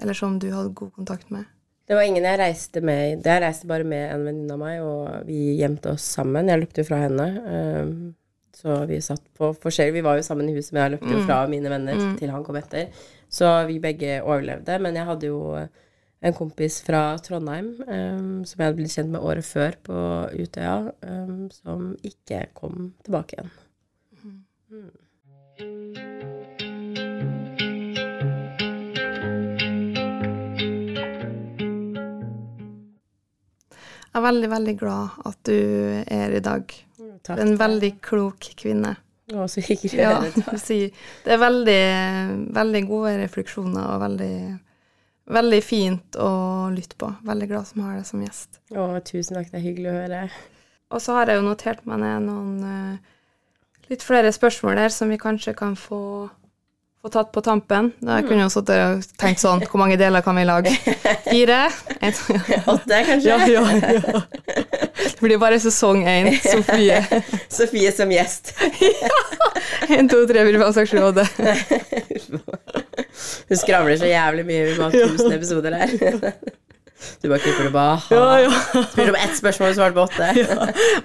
[0.00, 1.44] Eller som du hadde god kontakt med?
[1.88, 5.26] Det var ingen jeg reiste med Jeg reiste bare med en venninne av meg, og
[5.26, 6.48] vi gjemte oss sammen.
[6.48, 7.26] Jeg løpte jo fra henne.
[7.82, 8.14] Um,
[8.54, 9.92] så vi satt på forskjell.
[9.92, 12.44] Vi var jo sammen i huset, men jeg løpte jo fra mine venner til han
[12.44, 12.86] kom etter.
[13.28, 14.78] Så vi begge overlevde.
[14.80, 15.40] Men jeg hadde jo
[16.22, 19.98] en kompis fra Trondheim um, som jeg hadde blitt kjent med året før på
[20.38, 23.52] Utøya, um, som ikke kom tilbake igjen.
[34.12, 35.54] Jeg er veldig, veldig glad at du
[36.04, 36.72] er i dag.
[37.24, 37.38] Takk.
[37.38, 38.92] Er en veldig klok kvinne.
[39.32, 40.18] Å, så hyggelig Ja,
[41.24, 41.82] det er veldig,
[42.52, 44.34] veldig gode refleksjoner og veldig,
[45.30, 46.30] veldig fint å
[46.74, 47.12] lytte på.
[47.26, 48.60] Veldig glad som har deg som gjest.
[48.74, 50.22] Å, tusen takk, det er hyggelig å høre.
[50.92, 53.10] Og så har jeg jo notert meg ned noen eh,
[53.92, 56.02] litt flere spørsmål der som vi kanskje kan få,
[57.00, 57.92] få tatt på tampen.
[58.02, 60.74] Da jeg kunne jo sittet og tenkt sånn Hvor mange deler kan vi lage?
[61.28, 61.62] Fire?
[62.74, 63.28] Åtte, kanskje?
[63.30, 64.24] ja, ja, ja.
[65.02, 66.28] Det blir bare sesong én.
[66.42, 66.98] Sofie.
[67.58, 68.52] Sofie som gjest.
[69.92, 71.24] Én, to, tre, fire, fem, seks, sju, åtte.
[73.48, 74.62] Hun skravler så jævlig mye.
[74.68, 75.88] Vi må ha 1000 episoder her.
[77.22, 77.96] Du bare klipper det bare.
[78.14, 78.52] Ja, ja.
[78.92, 80.26] Spør om ett spørsmål og svarte på åtte.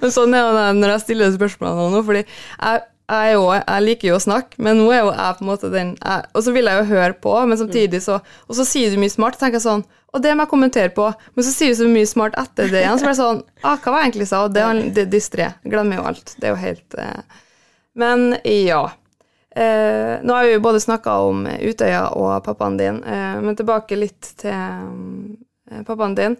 [0.03, 2.75] Men sånn er det når jeg stiller spørsmålene nå, fordi jeg,
[3.07, 5.69] jeg, jo, jeg liker jo å snakke, men nå er jo jeg på en måte
[5.71, 8.91] den jeg, Og så vil jeg jo høre på, men samtidig så Og så sier
[8.91, 11.71] du mye smart, tenker jeg sånn Og det må jeg kommentere på, men så sier
[11.71, 14.09] du så mye smart etter det igjen, så blir det sånn ah, Hva var jeg
[14.09, 14.43] egentlig sa?
[14.43, 15.47] Og det er det distré.
[15.63, 16.35] Glemmer jo alt.
[16.35, 17.43] Det er jo helt eh.
[17.97, 18.83] Men ja.
[19.57, 23.97] Eh, nå har vi jo både snakka om Utøya og pappaen din, eh, men tilbake
[23.97, 26.35] litt til eh, pappaen din.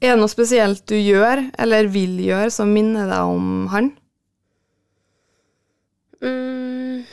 [0.00, 3.92] Er det noe spesielt du gjør, eller vil gjøre, som minner deg om han?
[6.24, 7.04] Mm.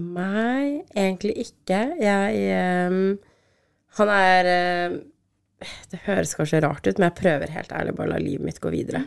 [0.00, 1.80] Nei, egentlig ikke.
[2.00, 3.18] Jeg um,
[3.98, 4.98] Han er eh,
[5.90, 8.62] Det høres kanskje rart ut, men jeg prøver helt ærlig bare å la livet mitt
[8.62, 9.04] gå videre.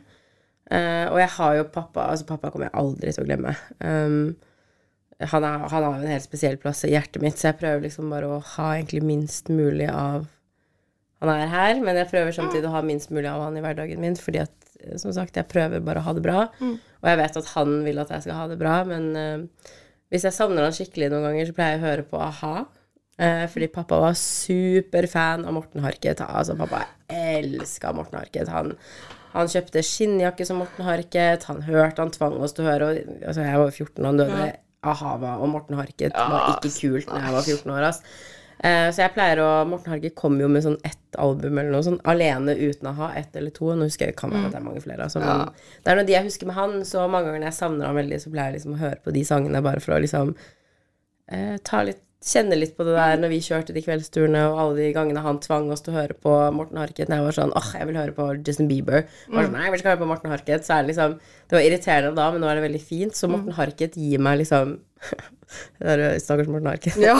[0.71, 3.55] Uh, og jeg har jo pappa Altså, pappa kommer jeg aldri til å glemme.
[3.79, 4.35] Um,
[5.23, 7.85] han, er, han har jo en helt spesiell plass i hjertet mitt, så jeg prøver
[7.85, 10.27] liksom bare å ha egentlig minst mulig av
[11.23, 14.01] han er her, men jeg prøver samtidig å ha minst mulig av han i hverdagen
[14.03, 14.51] min, fordi at,
[15.01, 16.43] som sagt, jeg prøver bare å ha det bra.
[17.03, 19.73] Og jeg vet at han vil at jeg skal ha det bra, men uh,
[20.13, 22.55] hvis jeg savner han skikkelig noen ganger, så pleier jeg å høre på a-ha.
[23.13, 26.21] Uh, fordi pappa var superfan av Morten Harket.
[26.25, 28.51] Altså, pappa elska Morten Harket.
[28.53, 28.73] Han,
[29.33, 31.47] han kjøpte skinnjakke som Morten Harket.
[31.49, 32.91] Han hørte, han tvang oss til å høre.
[32.91, 34.51] Og, altså, jeg var 14, han døde.
[34.83, 37.85] a-ha var, og Morten Harket var ikke kult da jeg var 14 år.
[37.89, 38.01] ass.
[38.63, 41.83] Eh, så jeg pleier å Morten Harket kom jo med sånn ett album eller noe
[41.83, 43.73] sånn alene uten å ha ett eller to.
[43.75, 45.03] Nå husker jeg kan være at det er mange flere.
[45.03, 45.49] Altså, men
[45.83, 47.99] det er noe de jeg husker med han, så mange ganger når jeg savner han
[47.99, 50.31] veldig, så pleier jeg liksom å høre på de sangene bare for å liksom
[51.27, 54.77] eh, ta litt Kjenne litt på det der når vi kjørte de kveldsturene, og alle
[54.79, 57.51] de gangene han tvang oss til å høre på Morten Harket når jeg var sånn
[57.59, 59.03] åh, jeg vil høre på Justin Bieber.
[59.27, 60.63] Var sånn, nei, jeg vil ikke høre på Morten Harket.
[60.63, 63.17] Så er det liksom Det var irriterende da, men nå er det veldig fint.
[63.19, 64.77] Så Morten Harket gir meg liksom
[65.83, 66.95] Det er Stakkars Morten Harket.
[67.03, 67.17] Ja.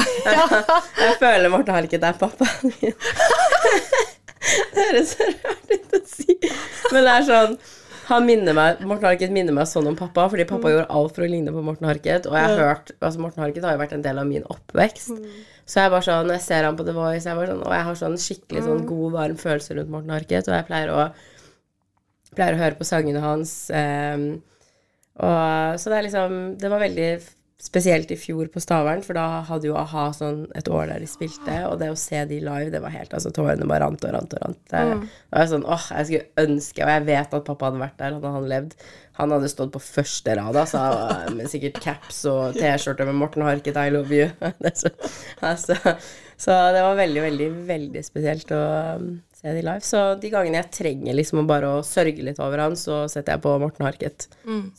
[1.04, 2.96] Jeg føler Morten Harket er pappaen min.
[4.74, 6.34] Det høres så rart ut å si,
[6.92, 7.54] men det er sånn
[8.08, 11.26] han minner meg, Morten Harket minner meg sånn om pappa, fordi pappa gjorde alt for
[11.26, 12.28] å ligne på Morten Harket.
[12.30, 15.14] Og jeg har hørt altså Morten Harket har jo vært en del av min oppvekst.
[15.64, 17.76] Så jeg bare sånn, når jeg ser han på The Voice, jeg bare sånn, og
[17.78, 20.50] jeg har sånn skikkelig sånn god, varm følelse rundt Morten Harket.
[20.50, 21.06] Og jeg pleier å,
[22.36, 23.54] pleier å høre på sangene hans.
[23.72, 24.28] Um,
[25.22, 27.10] og, så det er liksom Det var veldig
[27.62, 31.08] spesielt i fjor på Stavern, for da hadde jo a-ha sånn et år der de
[31.08, 34.14] spilte, og det å se de live, det var helt Altså, tårene bare rant og
[34.16, 34.60] rant og rant.
[34.72, 37.98] Det, det var sånn åh, jeg skulle ønske Og jeg vet at pappa hadde vært
[38.02, 38.76] der, hadde han levd.
[39.20, 40.84] Han hadde stått på første rad, altså,
[41.38, 44.32] med sikkert caps og T-skjorte med Morten Harket, I love you.
[44.74, 44.90] Så,
[45.46, 45.78] altså,
[46.44, 48.64] så det var veldig, veldig, veldig spesielt å
[49.00, 49.12] um,
[49.44, 49.84] se de live.
[49.84, 53.44] Så de gangene jeg trenger liksom bare å sørge litt over han, så setter jeg
[53.44, 54.30] på Morten Harket.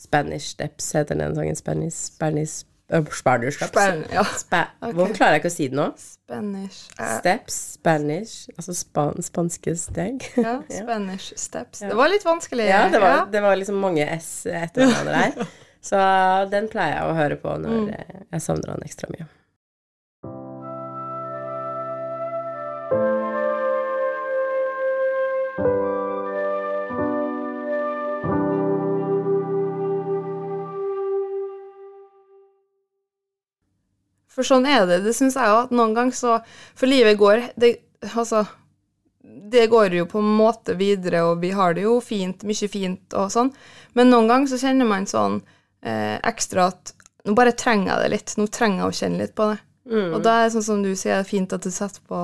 [0.00, 1.58] Spanish Steps heter den sangen.
[1.58, 3.74] Spanish, Spanish, uh, Spanish Steps.
[3.74, 4.24] Span- ja.
[4.24, 5.90] Spa Hvorfor klarer jeg ikke å si det nå?
[6.00, 7.18] Spanish uh.
[7.18, 10.24] Steps, Spanish, altså span spanske steg.
[10.40, 11.84] Ja, Spanish steps.
[11.84, 12.70] Det var litt vanskelig.
[12.70, 15.54] Ja, det var, det var liksom mange S etter hverandre der.
[15.84, 15.98] Så
[16.48, 17.88] den pleier jeg å høre på når mm.
[18.32, 19.26] jeg savner han ekstra mye.
[34.35, 35.01] For sånn er det.
[35.05, 36.39] Det syns jeg jo at noen ganger så
[36.74, 37.76] For livet går det,
[38.11, 38.43] Altså,
[39.24, 43.14] det går jo på en måte videre, og vi har det jo fint, mye fint
[43.16, 43.49] og sånn,
[43.97, 45.39] men noen ganger så kjenner man sånn
[45.80, 46.93] eh, ekstra at
[47.24, 48.35] nå bare trenger jeg det litt.
[48.37, 49.57] Nå trenger jeg å kjenne litt på det.
[50.12, 52.18] Og da er det sånn som du sier, det er fint at du setter på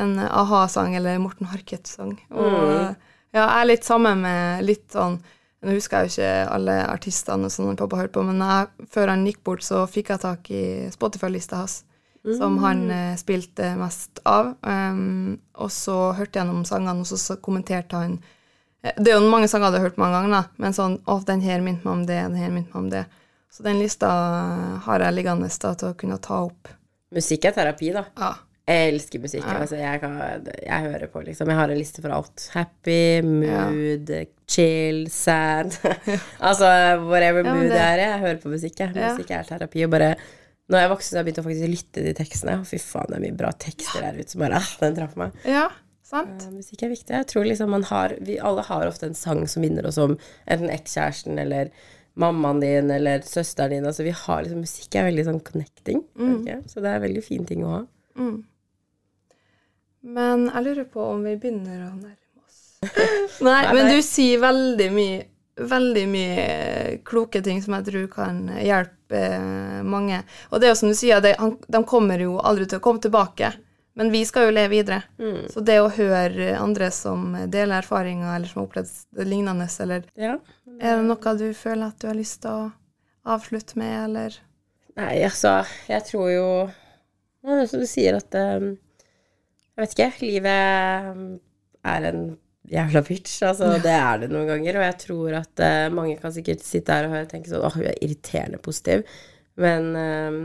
[0.00, 2.18] en a-ha-sang eller Morten Harket-sang.
[2.36, 2.50] Og
[3.32, 5.16] ja, jeg er litt sammen med litt sånn
[5.60, 9.12] Nå husker jeg jo ikke alle artistene og sånn pappa hørte på, men jeg, før
[9.12, 11.82] han gikk bort, så fikk jeg tak i Spotify-lista hans,
[12.38, 14.54] som han eh, spilte mest av.
[14.64, 18.16] Um, og så hørte jeg gjennom sangene, og så, så kommenterte han
[18.80, 21.20] eh, Det er jo mange sanger jeg hadde hørt mange ganger, da, men sånn Å,
[21.28, 23.04] den her minte meg om det, den her minte meg om det.
[23.52, 24.08] Så den lista
[24.86, 26.70] har jeg liggende da, til å kunne ta opp.
[27.12, 28.06] Musikk er terapi, da.
[28.16, 28.36] Ja.
[28.68, 29.46] Jeg elsker musikk.
[29.50, 30.12] Altså, jeg, kan,
[30.62, 31.48] jeg hører på, liksom.
[31.50, 32.44] Jeg har en liste for alt.
[32.52, 34.12] Happy, mood,
[34.50, 35.74] chill, sad.
[36.48, 36.68] altså
[37.08, 38.02] whatever Ja, mood det- er.
[38.04, 38.94] Jeg hører på musikk, jeg.
[38.94, 39.10] Ja.
[39.14, 39.84] Musikk er terapi.
[39.84, 40.14] Og bare
[40.70, 42.58] Når jeg voksen, så har jeg begynt å faktisk lytte til tekstene.
[42.68, 45.32] Fy faen, det er mye bra tekster der ute som bare ah, Den traff meg.
[45.50, 45.64] ja,
[46.06, 46.44] sant?
[46.46, 47.10] Uh, musikk er viktig.
[47.16, 50.14] Jeg tror liksom man har Vi alle har ofte en sang som minner oss om
[50.46, 51.72] enten ekskjæresten eller
[52.14, 53.86] mammaen din eller søsteren din.
[53.90, 56.04] Altså vi har liksom Musikk er veldig sånn connecting.
[56.14, 56.62] Mm.
[56.70, 57.82] Så det er en veldig fin ting å ha.
[60.00, 62.60] Men jeg lurer på om vi begynner å nærme oss.
[63.46, 65.26] Nei, men du sier veldig mye
[65.60, 66.44] Veldig mye
[67.04, 70.22] kloke ting som jeg tror kan hjelpe eh, mange.
[70.48, 72.84] Og det er jo som du sier, det, han, de kommer jo aldri til å
[72.86, 73.50] komme tilbake.
[74.00, 75.02] Men vi skal jo leve videre.
[75.52, 80.38] Så det å høre andre som deler erfaringer, eller som har opplevd lignende, eller Ja.
[80.80, 82.70] Er det noe du føler at du har lyst til å
[83.28, 84.38] avslutte med, eller
[84.96, 86.46] Nei, altså, jeg tror jo
[87.44, 88.72] det er Som du sier, at um,
[89.80, 90.26] Jeg vet ikke.
[90.28, 90.50] Livet
[91.88, 92.24] er en
[92.68, 93.38] jævla bitch.
[93.48, 94.76] Altså, det er det noen ganger.
[94.76, 97.88] Og jeg tror at uh, mange kan sikkert sitte her og tenke sånn Åh, hun
[97.88, 99.06] er irriterende positiv.
[99.60, 100.42] Men um,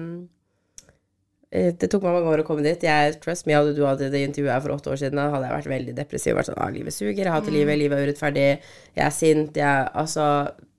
[1.51, 2.87] det tok meg mange år å komme dit.
[2.87, 5.49] Jeg, trust me, Hadde du hatt det intervjuet her for åtte år siden, da hadde
[5.49, 6.37] jeg vært veldig depressiv.
[6.39, 8.47] Vært sånn, ah, livet suger, jeg hater livet, livet er urettferdig,
[8.95, 9.59] jeg er sint.
[9.59, 10.29] Jeg, altså,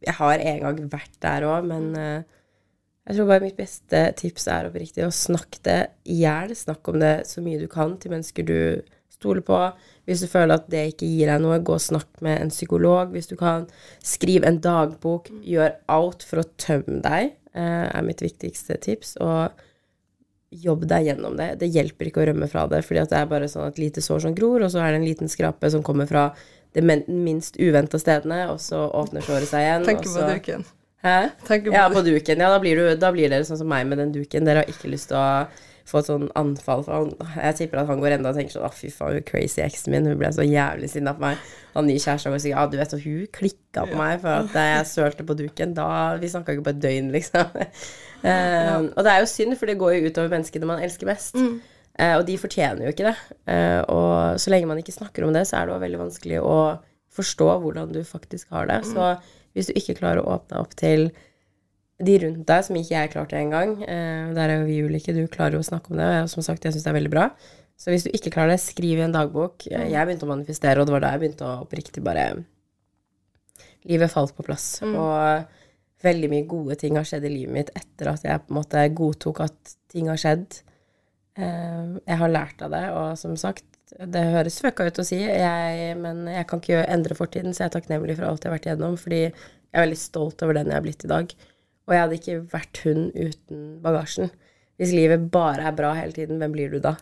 [0.05, 2.36] jeg har en gang vært der òg, men eh,
[3.07, 5.81] jeg tror bare mitt beste tips er oppriktig å snakke det
[6.11, 6.51] i hjel.
[6.59, 8.59] Snakk om det så mye du kan til mennesker du
[9.17, 9.59] stoler på,
[10.07, 13.11] Hvis du føler at det ikke gir deg noe, gå og snakk med en psykolog.
[13.15, 13.65] Hvis du kan,
[14.05, 15.31] skriv en dagbok.
[15.43, 19.17] Gjør alt for å tømme deg, eh, er mitt viktigste tips.
[19.25, 19.51] Og
[20.51, 21.59] jobb deg gjennom det.
[21.59, 24.27] Det hjelper ikke å rømme fra det, fordi det er bare sånn et lite sår
[24.29, 26.29] som gror, og så er det en liten skrape som kommer fra
[26.77, 29.87] det minst uventa stedene, og så åpner såret seg igjen.
[29.91, 30.67] Tenker på duken.
[31.05, 31.17] Hæ?
[31.47, 32.41] På ja, på duken.
[32.43, 34.47] Ja, da blir, du, da blir dere sånn som meg med den duken.
[34.49, 35.47] Dere har ikke lyst til å
[35.87, 36.83] få et sånn anfall.
[36.87, 39.27] For han, jeg tipper at han går enda og tenker sånn Å, fy faen, hun
[39.29, 40.09] crazy eksen min.
[40.11, 41.45] Hun ble så jævlig sinna på meg.
[41.77, 44.59] Han nye kjæresten går sikkert Ja, du vet, og hun klikka på meg for at
[44.59, 45.77] jeg sølte på duken.
[45.77, 45.89] Da
[46.23, 47.57] Vi snakka ikke på et døgn, liksom.
[48.27, 51.37] Eh, Og det er jo synd, for det går jo utover menneskene man elsker mest.
[51.37, 53.17] Eh, og de fortjener jo ikke det.
[53.47, 56.41] Uh, og så lenge man ikke snakker om det, så er det jo veldig vanskelig
[56.43, 56.57] å
[57.15, 58.81] forstå hvordan du faktisk har det.
[58.89, 59.13] Så
[59.57, 61.09] hvis du ikke klarer å åpne opp til
[62.05, 65.23] de rundt deg, som ikke jeg klarte engang eh, Der er jo vi ulike, du
[65.33, 67.31] klarer jo å snakke om det, og som sagt, jeg syns det er veldig bra.
[67.81, 69.65] Så hvis du ikke klarer det, skriv i en dagbok.
[69.71, 72.27] Eh, Jeg begynte å manifestere, og det var da jeg begynte å oppriktig bare
[73.87, 74.81] Livet falt på plass.
[74.99, 78.59] Og veldig mye gode ting har skjedd i livet mitt etter at jeg på en
[78.59, 80.59] måte godtok at ting har skjedd.
[81.39, 85.21] Eh, Jeg har lært av det, og som sagt, det høres fucka ut å si,
[85.23, 88.57] jeg, men jeg kan ikke endre fortiden, så jeg er takknemlig for alt jeg har
[88.57, 91.37] vært igjennom, fordi jeg er veldig stolt over den jeg er blitt i dag.
[91.87, 94.33] Og jeg hadde ikke vært hun uten bagasjen.
[94.77, 96.97] Hvis livet bare er bra hele tiden, hvem blir du da?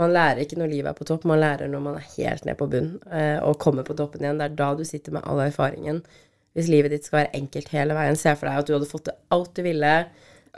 [0.00, 2.58] Man lærer ikke når livet er på topp, man lærer når man er helt ned
[2.58, 4.40] på bunn eh, og kommer på toppen igjen.
[4.40, 6.00] Det er da du sitter med all erfaringen.
[6.56, 9.06] Hvis livet ditt skal være enkelt hele veien, se for deg at du hadde fått
[9.10, 9.92] til alt du ville.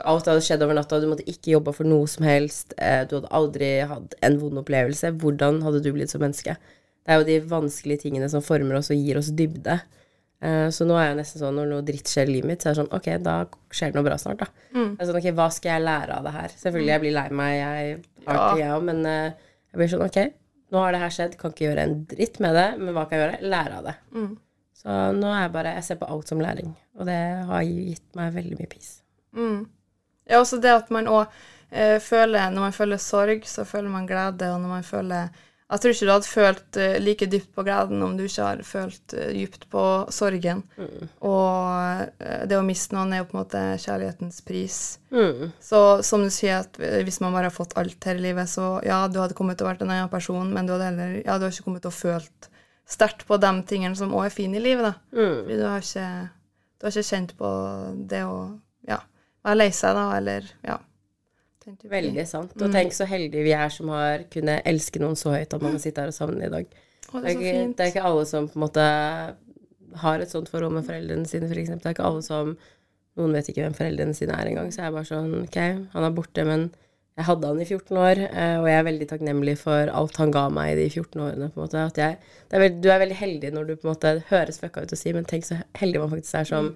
[0.03, 2.73] Alt hadde skjedd over natta, du måtte ikke jobbe for noe som helst.
[2.77, 5.13] eh, Du hadde aldri hatt en vond opplevelse.
[5.17, 6.57] Hvordan hadde du blitt som menneske?
[7.05, 9.79] Det er jo de vanskelige tingene som former oss og gir oss dybde.
[10.41, 12.69] Eh, Så nå er jeg nesten sånn når noe dritt skjer i livet mitt, så
[12.69, 14.47] er det sånn Ok, da skjer det noe bra snart, da.
[14.99, 16.49] Er sånn, ok, Hva skal jeg lære av det her?
[16.49, 19.31] Selvfølgelig, jeg blir lei meg, jeg har det, jeg òg, men eh,
[19.71, 20.33] jeg blir sånn Ok,
[20.71, 23.17] nå har det her skjedd, kan ikke gjøre en dritt med det, men hva kan
[23.19, 23.49] jeg gjøre?
[23.49, 23.95] Lære av det.
[24.75, 28.03] Så nå er jeg bare Jeg ser på alt som læring, og det har gitt
[28.15, 29.01] meg veldig mye peace.
[30.29, 31.25] Ja, også det at man òg
[31.71, 35.27] eh, føler Når man føler sorg, så føler man glede, og når man føler
[35.69, 38.59] Jeg tror ikke du hadde følt eh, like dypt på gleden om du ikke har
[38.63, 40.63] følt eh, dypt på sorgen.
[41.25, 44.99] Og eh, det å miste noen er jo på en måte kjærlighetens pris.
[45.59, 48.49] Så som du sier, at eh, hvis man bare har fått alt her i livet,
[48.49, 51.15] så ja, du hadde kommet til å vært en annen person, men du hadde heller
[51.25, 52.49] Ja, du har ikke kommet til å følt
[52.85, 54.93] sterkt på de tingene som òg er fine i livet, da.
[55.41, 56.07] Fordi du har ikke
[56.77, 57.49] Du har ikke kjent på
[58.13, 58.37] det å
[59.45, 60.79] ja, er lei seg, da, eller ja.
[61.65, 62.53] Veldig sant.
[62.61, 65.73] Og tenk så heldige vi er som har kunnet elske noen så høyt at man
[65.73, 66.67] kan sitte her og savne i dag.
[67.09, 68.85] Å, Det er, ikke, det er ikke alle som på en måte
[70.01, 71.85] har et sånt forhold med foreldrene sine, for eksempel.
[71.85, 72.55] Det er ikke alle som
[73.15, 75.57] Noen vet ikke hvem foreldrene sine er engang, så jeg er bare sånn Ok,
[75.93, 76.65] han er borte, men
[77.15, 80.33] jeg hadde han i 14 år, eh, og jeg er veldig takknemlig for alt han
[80.35, 81.47] ga meg i de 14 årene.
[81.53, 82.17] på en måte, jeg,
[82.51, 84.91] det er veldig, Du er veldig heldig når du på en måte høres fucka ut
[84.91, 86.73] å si, men tenk så heldig man faktisk er som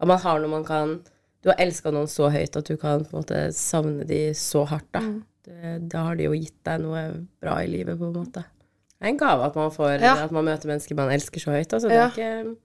[0.00, 1.00] At man har noe man kan
[1.40, 4.66] Du har elska noen så høyt at du kan på en måte savne de så
[4.68, 5.02] hardt, da.
[5.46, 7.04] Det, da har de jo gitt deg noe
[7.40, 8.42] bra i livet, på en måte.
[9.00, 10.16] Det er en gave at man får Ja.
[10.26, 11.72] At man møter mennesker man elsker så høyt.
[11.72, 12.56] Altså, det, er ikke,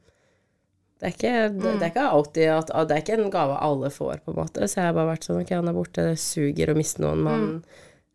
[1.00, 3.92] det, er ikke, det, det er ikke alltid at Det er ikke en gave alle
[3.96, 4.68] får, på en måte.
[4.68, 6.10] Så jeg har bare vært sånn Ok, han er borte.
[6.12, 7.48] Det suger å miste noen man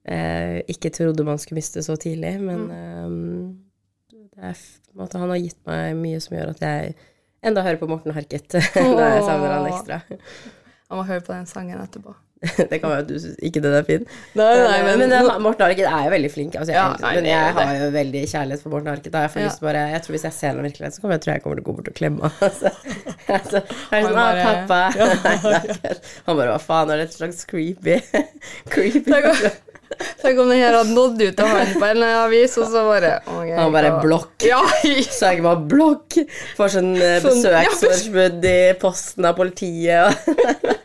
[0.04, 2.34] eh, ikke trodde man skulle miste så tidlig.
[2.44, 4.60] Men eh, det er,
[5.00, 6.94] måte, han har gitt meg mye som gjør at jeg
[7.42, 10.00] enda høre på Morten Harket når jeg savner han ekstra.
[10.10, 12.16] Jeg må høre på den sangen etterpå.
[12.70, 14.04] det kan være at du syns ikke den er fin.
[14.38, 16.54] Nei, nei, men, men- men, eh, Morten Harket er jo veldig flink.
[16.56, 19.12] Altså, jeg, Ja, nei, men jeg har jo veldig kjærlighet for Morten Harket.
[19.12, 19.50] Jeg, får Ja.
[19.66, 21.64] bare, jeg tror Hvis jeg ser ham virkelig, så kommer jeg, tror jeg kommer til
[21.64, 22.32] å gå bort og klemme han.
[22.48, 22.72] Altså,
[23.28, 23.62] altså,
[23.92, 24.80] Han sånn, ah, bare- pappa.
[24.96, 25.96] Er ikke-
[26.30, 28.00] han bare Hva faen, er det et slags creepy
[28.72, 29.20] Creepy
[30.22, 33.12] Tenk om den her hadde nådd ut av han på en avis, og så bare
[33.24, 34.34] okay, Han bare blokk.
[34.44, 34.60] Ja,
[35.10, 36.18] så jeg bare blokk.
[36.58, 40.10] Får sånn eh, Sånn- besøksforbud i posten av politiet.
[40.10, 40.80] og-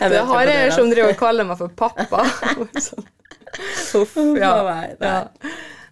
[0.00, 0.94] Jeg det har jeg som er.
[0.94, 2.24] driver og kaller meg for pappa.
[2.86, 3.06] Sånn.
[4.02, 4.52] Uff, ja.
[5.00, 5.16] Ja.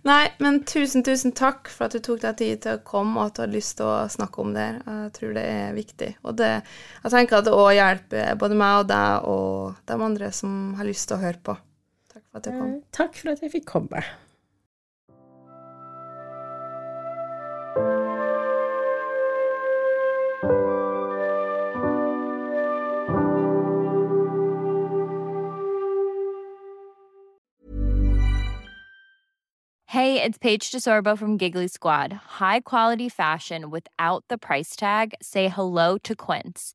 [0.05, 3.31] Nei, men tusen, tusen takk for at du tok deg tid til å komme, og
[3.31, 4.67] at du hadde lyst til å snakke om det.
[4.85, 6.11] Jeg tror det er viktig.
[6.29, 6.51] Og det,
[7.07, 10.85] jeg tenker at det òg hjelper både meg og deg og de andre som har
[10.85, 11.57] lyst til å høre på.
[12.35, 12.75] Takk for at du kom.
[12.75, 14.03] Eh, Takk for at jeg fikk komme.
[29.87, 32.13] Hey, it's Paige DeSorbo from Giggly Squad.
[32.13, 35.15] High quality fashion without the price tag.
[35.23, 36.75] Say hello to Quince.